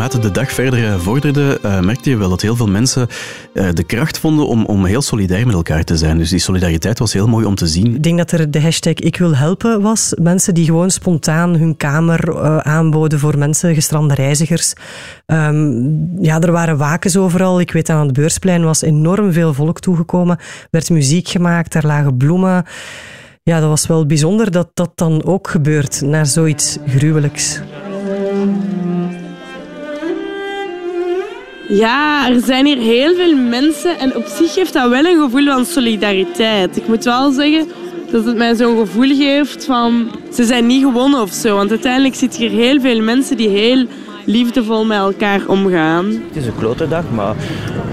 Naarmate 0.01 0.27
de 0.27 0.33
dag 0.33 0.51
verder 0.51 0.99
vorderde, 0.99 1.59
uh, 1.65 1.79
merkte 1.79 2.09
je 2.09 2.17
wel 2.17 2.29
dat 2.29 2.41
heel 2.41 2.55
veel 2.55 2.67
mensen 2.67 3.07
uh, 3.53 3.67
de 3.73 3.83
kracht 3.83 4.19
vonden 4.19 4.47
om, 4.47 4.65
om 4.65 4.85
heel 4.85 5.01
solidair 5.01 5.45
met 5.45 5.55
elkaar 5.55 5.83
te 5.83 5.97
zijn. 5.97 6.17
Dus 6.17 6.29
die 6.29 6.39
solidariteit 6.39 6.99
was 6.99 7.13
heel 7.13 7.27
mooi 7.27 7.45
om 7.45 7.55
te 7.55 7.67
zien. 7.67 7.95
Ik 7.95 8.03
denk 8.03 8.17
dat 8.17 8.31
er 8.31 8.51
de 8.51 8.61
hashtag 8.61 8.93
Ik 8.93 9.17
wil 9.17 9.35
helpen 9.35 9.81
was. 9.81 10.13
Mensen 10.21 10.53
die 10.53 10.65
gewoon 10.65 10.91
spontaan 10.91 11.55
hun 11.55 11.77
kamer 11.77 12.41
aanboden 12.63 13.19
voor 13.19 13.37
mensen, 13.37 13.73
gestrande 13.73 14.13
reizigers. 14.13 14.73
Um, 15.25 16.23
ja, 16.23 16.39
er 16.39 16.51
waren 16.51 16.77
wakens 16.77 17.17
overal. 17.17 17.59
Ik 17.59 17.71
weet 17.71 17.89
aan 17.89 18.05
het 18.05 18.13
beursplein 18.13 18.63
was 18.63 18.81
enorm 18.81 19.33
veel 19.33 19.53
volk 19.53 19.79
toegekomen. 19.79 20.37
Er 20.37 20.67
werd 20.71 20.89
muziek 20.89 21.27
gemaakt, 21.27 21.73
er 21.73 21.85
lagen 21.85 22.17
bloemen. 22.17 22.65
Ja, 23.43 23.59
dat 23.59 23.69
was 23.69 23.87
wel 23.87 24.05
bijzonder 24.05 24.51
dat 24.51 24.69
dat 24.73 24.91
dan 24.95 25.23
ook 25.23 25.47
gebeurt 25.47 26.01
naar 26.01 26.25
zoiets 26.25 26.77
gruwelijks. 26.87 27.61
Ja, 31.73 32.29
er 32.29 32.41
zijn 32.41 32.65
hier 32.65 32.77
heel 32.77 33.15
veel 33.15 33.35
mensen 33.35 33.99
en 33.99 34.15
op 34.15 34.25
zich 34.25 34.53
geeft 34.53 34.73
dat 34.73 34.89
wel 34.89 35.05
een 35.05 35.21
gevoel 35.21 35.45
van 35.45 35.65
solidariteit. 35.65 36.77
Ik 36.77 36.87
moet 36.87 37.03
wel 37.03 37.31
zeggen 37.31 37.67
dat 38.11 38.25
het 38.25 38.37
mij 38.37 38.55
zo'n 38.55 38.77
gevoel 38.77 39.15
geeft 39.15 39.65
van 39.65 40.11
ze 40.33 40.43
zijn 40.43 40.65
niet 40.65 40.83
gewonnen 40.83 41.21
of 41.21 41.31
zo. 41.31 41.55
Want 41.55 41.69
uiteindelijk 41.69 42.15
zitten 42.15 42.39
hier 42.39 42.49
heel 42.49 42.79
veel 42.79 43.01
mensen 43.01 43.37
die 43.37 43.49
heel 43.49 43.85
liefdevol 44.25 44.85
met 44.85 44.97
elkaar 44.97 45.41
omgaan. 45.47 46.05
Het 46.05 46.35
is 46.35 46.45
een 46.45 46.57
klote 46.57 46.87
dag, 46.87 47.03
maar 47.15 47.35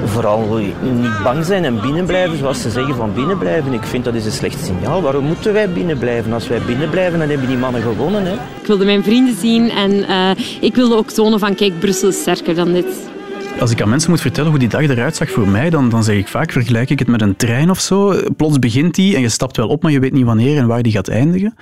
vooral 0.04 0.60
niet 0.82 1.22
bang 1.22 1.44
zijn 1.44 1.64
en 1.64 1.80
binnen 1.80 2.06
blijven, 2.06 2.38
zoals 2.38 2.62
ze 2.62 2.70
zeggen 2.70 2.94
van 2.94 3.14
binnen 3.14 3.38
blijven. 3.38 3.72
Ik 3.72 3.84
vind 3.84 4.04
dat 4.04 4.14
is 4.14 4.24
een 4.24 4.32
slecht 4.32 4.64
signaal. 4.64 5.02
Waarom 5.02 5.24
moeten 5.24 5.52
wij 5.52 5.70
binnen 5.70 5.98
blijven? 5.98 6.32
Als 6.32 6.48
wij 6.48 6.60
binnen 6.66 6.90
blijven, 6.90 7.18
dan 7.18 7.28
hebben 7.28 7.48
die 7.48 7.56
mannen 7.56 7.82
gewonnen. 7.82 8.24
Hè? 8.24 8.32
Ik 8.32 8.66
wilde 8.66 8.84
mijn 8.84 9.02
vrienden 9.02 9.36
zien 9.40 9.70
en 9.70 9.92
uh, 9.92 10.30
ik 10.60 10.74
wilde 10.74 10.96
ook 10.96 11.10
tonen 11.10 11.38
van 11.38 11.54
kijk, 11.54 11.78
Brussel 11.78 12.08
is 12.08 12.20
sterker 12.20 12.54
dan 12.54 12.72
dit. 12.72 13.16
Als 13.60 13.70
ik 13.70 13.82
aan 13.82 13.88
mensen 13.88 14.10
moet 14.10 14.20
vertellen 14.20 14.50
hoe 14.50 14.58
die 14.58 14.68
dag 14.68 14.82
eruit 14.82 15.16
zag 15.16 15.30
voor 15.30 15.48
mij, 15.48 15.70
dan, 15.70 15.88
dan 15.88 16.04
zeg 16.04 16.16
ik 16.16 16.28
vaak, 16.28 16.52
vergelijk 16.52 16.90
ik 16.90 16.98
het 16.98 17.08
met 17.08 17.22
een 17.22 17.36
trein 17.36 17.70
of 17.70 17.80
zo. 17.80 18.20
Plots 18.36 18.58
begint 18.58 18.94
die 18.94 19.14
en 19.14 19.20
je 19.20 19.28
stapt 19.28 19.56
wel 19.56 19.68
op, 19.68 19.82
maar 19.82 19.92
je 19.92 20.00
weet 20.00 20.12
niet 20.12 20.24
wanneer 20.24 20.56
en 20.56 20.66
waar 20.66 20.82
die 20.82 20.92
gaat 20.92 21.08
eindigen. 21.08 21.54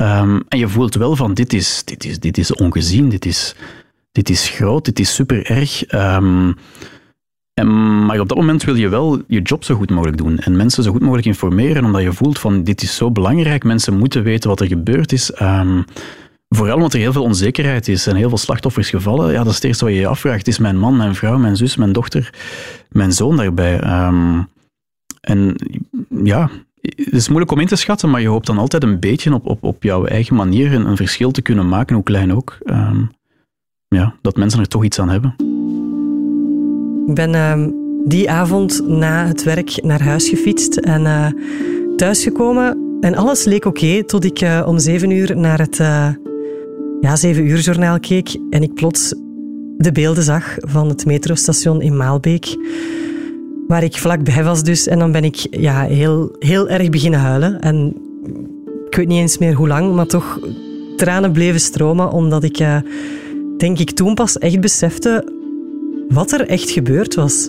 Um, 0.00 0.42
en 0.48 0.58
je 0.58 0.68
voelt 0.68 0.94
wel 0.94 1.16
van, 1.16 1.34
dit 1.34 1.52
is, 1.52 1.82
dit 1.84 2.04
is, 2.04 2.18
dit 2.18 2.38
is 2.38 2.54
ongezien, 2.54 3.08
dit 3.08 3.26
is, 3.26 3.54
dit 4.12 4.30
is 4.30 4.48
groot, 4.48 4.84
dit 4.84 4.98
is 4.98 5.14
super 5.14 5.50
erg. 5.50 5.92
Um, 5.92 6.54
en, 7.54 8.04
maar 8.06 8.20
op 8.20 8.28
dat 8.28 8.38
moment 8.38 8.64
wil 8.64 8.74
je 8.74 8.88
wel 8.88 9.22
je 9.26 9.42
job 9.42 9.64
zo 9.64 9.74
goed 9.74 9.90
mogelijk 9.90 10.16
doen 10.16 10.38
en 10.38 10.56
mensen 10.56 10.82
zo 10.82 10.90
goed 10.90 11.02
mogelijk 11.02 11.26
informeren, 11.26 11.84
omdat 11.84 12.02
je 12.02 12.12
voelt 12.12 12.38
van, 12.38 12.62
dit 12.62 12.82
is 12.82 12.96
zo 12.96 13.10
belangrijk, 13.10 13.64
mensen 13.64 13.98
moeten 13.98 14.22
weten 14.22 14.48
wat 14.48 14.60
er 14.60 14.66
gebeurd 14.66 15.12
is. 15.12 15.40
Um, 15.42 15.84
Vooral 16.54 16.76
omdat 16.76 16.92
er 16.92 16.98
heel 16.98 17.12
veel 17.12 17.22
onzekerheid 17.22 17.88
is 17.88 18.06
en 18.06 18.16
heel 18.16 18.28
veel 18.28 18.38
slachtoffers 18.38 18.90
gevallen. 18.90 19.32
Ja, 19.32 19.38
dat 19.38 19.48
is 19.48 19.54
het 19.54 19.64
eerste 19.64 19.84
wat 19.84 19.94
je 19.94 20.00
je 20.00 20.06
afvraagt. 20.06 20.48
Is 20.48 20.58
mijn 20.58 20.78
man, 20.78 20.96
mijn 20.96 21.14
vrouw, 21.14 21.38
mijn 21.38 21.56
zus, 21.56 21.76
mijn 21.76 21.92
dochter, 21.92 22.32
mijn 22.88 23.12
zoon 23.12 23.36
daarbij? 23.36 24.06
Um, 24.06 24.48
en 25.20 25.54
ja, 26.24 26.50
het 26.80 27.12
is 27.12 27.28
moeilijk 27.28 27.52
om 27.52 27.60
in 27.60 27.66
te 27.66 27.76
schatten, 27.76 28.10
maar 28.10 28.20
je 28.20 28.28
hoopt 28.28 28.46
dan 28.46 28.58
altijd 28.58 28.82
een 28.82 29.00
beetje 29.00 29.34
op, 29.34 29.46
op, 29.46 29.64
op 29.64 29.82
jouw 29.82 30.04
eigen 30.04 30.36
manier 30.36 30.72
een, 30.72 30.96
verschil 30.96 31.30
te 31.30 31.42
kunnen 31.42 31.68
maken, 31.68 31.94
hoe 31.94 32.04
klein 32.04 32.34
ook. 32.34 32.58
Um, 32.64 33.10
ja, 33.88 34.14
dat 34.20 34.36
mensen 34.36 34.60
er 34.60 34.68
toch 34.68 34.84
iets 34.84 34.98
aan 34.98 35.08
hebben. 35.08 35.34
Ik 37.06 37.14
ben 37.14 37.34
uh, 37.34 37.66
die 38.08 38.30
avond 38.30 38.88
na 38.88 39.26
het 39.26 39.42
werk 39.42 39.82
naar 39.82 40.02
huis 40.02 40.28
gefietst 40.28 40.76
en 40.76 41.02
uh, 41.02 41.26
thuisgekomen. 41.96 42.98
En 43.00 43.14
alles 43.14 43.44
leek 43.44 43.64
oké, 43.64 44.04
tot 44.04 44.24
ik 44.24 44.40
uh, 44.40 44.62
om 44.66 44.78
zeven 44.78 45.10
uur 45.10 45.36
naar 45.36 45.58
het 45.58 45.80
ja, 47.04 47.16
zeven 47.16 47.46
uur 47.46 47.58
journaal 47.58 48.00
keek 48.00 48.36
en 48.50 48.62
ik 48.62 48.74
plots 48.74 49.14
de 49.76 49.92
beelden 49.92 50.24
zag 50.24 50.56
van 50.58 50.88
het 50.88 51.06
metrostation 51.06 51.82
in 51.82 51.96
Maalbeek. 51.96 52.56
waar 53.66 53.82
ik 53.82 53.96
vlakbij 53.96 54.44
was 54.44 54.62
dus. 54.62 54.86
En 54.86 54.98
dan 54.98 55.12
ben 55.12 55.24
ik 55.24 55.46
ja, 55.50 55.82
heel, 55.82 56.36
heel 56.38 56.68
erg 56.68 56.90
beginnen 56.90 57.20
huilen. 57.20 57.60
En 57.60 57.96
ik 58.86 58.96
weet 58.96 59.06
niet 59.06 59.20
eens 59.20 59.38
meer 59.38 59.52
hoe 59.52 59.68
lang, 59.68 59.94
maar 59.94 60.06
toch 60.06 60.38
tranen 60.96 61.32
bleven 61.32 61.60
stromen, 61.60 62.10
omdat 62.10 62.44
ik, 62.44 62.60
uh, 62.60 62.76
denk 63.56 63.78
ik, 63.78 63.90
toen 63.90 64.14
pas 64.14 64.38
echt 64.38 64.60
besefte 64.60 65.32
wat 66.08 66.32
er 66.32 66.48
echt 66.48 66.70
gebeurd 66.70 67.14
was. 67.14 67.48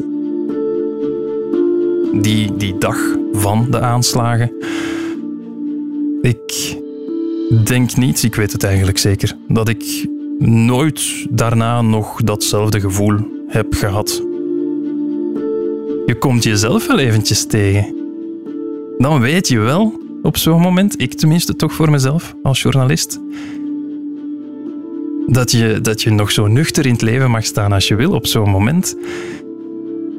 Die, 2.22 2.56
die 2.56 2.78
dag 2.78 2.98
van 3.32 3.68
de 3.70 3.80
aanslagen. 3.80 4.52
Ik 6.22 6.84
denk 7.64 7.96
niet, 7.96 8.24
ik 8.24 8.36
weet 8.36 8.52
het 8.52 8.64
eigenlijk 8.64 8.98
zeker, 8.98 9.38
dat 9.48 9.70
ik 9.70 10.08
nooit 10.40 11.26
daarna 11.30 11.82
nog 11.82 12.22
datzelfde 12.22 12.80
gevoel 12.80 13.18
heb 13.48 13.74
gehad. 13.74 14.24
Je 16.06 16.16
komt 16.20 16.44
jezelf 16.44 16.88
wel 16.88 17.00
eventjes 17.00 17.46
tegen. 17.46 17.96
Dan 18.98 19.20
weet 19.20 19.48
je 19.48 19.60
wel, 19.60 19.94
op 20.22 20.38
zo'n 20.38 20.62
moment, 20.62 21.02
ik 21.02 21.14
tenminste 21.14 21.56
toch 21.56 21.74
voor 21.74 21.92
mezelf 21.92 22.36
als 22.44 22.62
journalist, 22.62 23.20
dat 25.28 25.52
je, 25.52 25.80
dat 25.82 26.02
je 26.02 26.10
nog 26.10 26.32
zo 26.32 26.48
nuchter 26.48 26.86
in 26.86 26.92
het 26.92 27.02
leven 27.02 27.32
mag 27.32 27.46
staan 27.46 27.72
als 27.72 27.88
je 27.88 27.96
wil 27.96 28.12
op 28.12 28.28
zo'n 28.28 28.50
moment. 28.50 28.98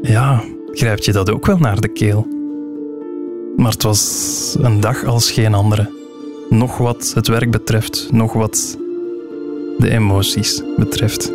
Ja, 0.02 0.42
grijpt 0.72 1.04
je 1.04 1.12
dat 1.12 1.30
ook 1.30 1.46
wel 1.46 1.58
naar 1.58 1.80
de 1.80 1.88
keel. 1.88 2.26
Maar 3.56 3.70
het 3.70 3.82
was 3.82 4.56
een 4.60 4.80
dag 4.80 5.04
als 5.04 5.30
geen 5.30 5.54
andere. 5.54 5.95
Nog 6.48 6.76
wat 6.76 7.12
het 7.14 7.26
werk 7.26 7.50
betreft, 7.50 8.08
nog 8.10 8.32
wat 8.32 8.76
de 9.78 9.90
emoties 9.90 10.62
betreft. 10.76 11.32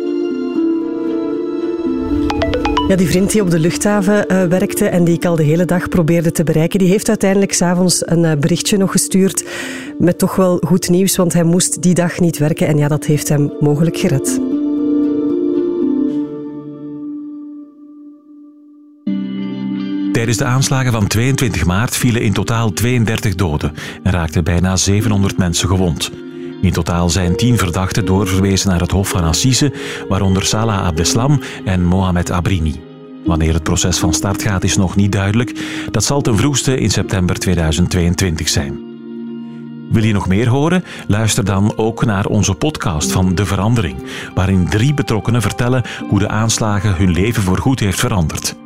Ja, 2.88 2.96
die 2.96 3.06
vriend 3.06 3.32
die 3.32 3.42
op 3.42 3.50
de 3.50 3.58
luchthaven 3.58 4.32
uh, 4.32 4.44
werkte 4.44 4.88
en 4.88 5.04
die 5.04 5.14
ik 5.14 5.24
al 5.24 5.36
de 5.36 5.42
hele 5.42 5.64
dag 5.64 5.88
probeerde 5.88 6.32
te 6.32 6.44
bereiken, 6.44 6.78
die 6.78 6.88
heeft 6.88 7.08
uiteindelijk 7.08 7.52
s'avonds 7.52 8.06
een 8.06 8.24
uh, 8.24 8.32
berichtje 8.32 8.76
nog 8.76 8.92
gestuurd 8.92 9.44
met 9.98 10.18
toch 10.18 10.36
wel 10.36 10.62
goed 10.66 10.88
nieuws, 10.88 11.16
want 11.16 11.32
hij 11.32 11.44
moest 11.44 11.82
die 11.82 11.94
dag 11.94 12.20
niet 12.20 12.38
werken 12.38 12.66
en 12.66 12.78
ja, 12.78 12.88
dat 12.88 13.04
heeft 13.04 13.28
hem 13.28 13.52
mogelijk 13.60 13.96
gered. 13.96 14.51
Tijdens 20.22 20.42
de 20.42 20.50
aanslagen 20.50 20.92
van 20.92 21.06
22 21.06 21.64
maart 21.64 21.96
vielen 21.96 22.22
in 22.22 22.32
totaal 22.32 22.72
32 22.72 23.34
doden 23.34 23.74
en 24.02 24.12
raakten 24.12 24.44
bijna 24.44 24.76
700 24.76 25.38
mensen 25.38 25.68
gewond. 25.68 26.10
In 26.60 26.72
totaal 26.72 27.10
zijn 27.10 27.36
tien 27.36 27.58
verdachten 27.58 28.04
doorverwezen 28.04 28.70
naar 28.70 28.80
het 28.80 28.90
Hof 28.90 29.08
van 29.08 29.24
Assise, 29.24 29.72
waaronder 30.08 30.44
Salah 30.44 30.84
Abdeslam 30.84 31.40
en 31.64 31.84
Mohamed 31.84 32.30
Abrini. 32.30 32.80
Wanneer 33.24 33.52
het 33.52 33.62
proces 33.62 33.98
van 33.98 34.14
start 34.14 34.42
gaat 34.42 34.64
is 34.64 34.76
nog 34.76 34.96
niet 34.96 35.12
duidelijk. 35.12 35.60
Dat 35.90 36.04
zal 36.04 36.20
ten 36.20 36.36
vroegste 36.36 36.76
in 36.78 36.90
september 36.90 37.38
2022 37.38 38.48
zijn. 38.48 38.80
Wil 39.90 40.04
je 40.04 40.12
nog 40.12 40.28
meer 40.28 40.48
horen? 40.48 40.84
Luister 41.06 41.44
dan 41.44 41.72
ook 41.76 42.04
naar 42.04 42.26
onze 42.26 42.54
podcast 42.54 43.12
van 43.12 43.34
De 43.34 43.46
Verandering, 43.46 43.96
waarin 44.34 44.68
drie 44.68 44.94
betrokkenen 44.94 45.42
vertellen 45.42 45.82
hoe 46.08 46.18
de 46.18 46.28
aanslagen 46.28 46.96
hun 46.96 47.10
leven 47.10 47.42
voorgoed 47.42 47.80
heeft 47.80 48.00
veranderd. 48.00 48.60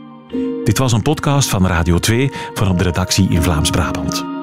Dit 0.66 0.78
was 0.78 0.92
een 0.92 1.02
podcast 1.02 1.48
van 1.48 1.66
Radio 1.66 1.98
2 1.98 2.30
van 2.54 2.68
op 2.68 2.78
de 2.78 2.84
redactie 2.84 3.28
in 3.28 3.42
Vlaams-Brabant. 3.42 4.35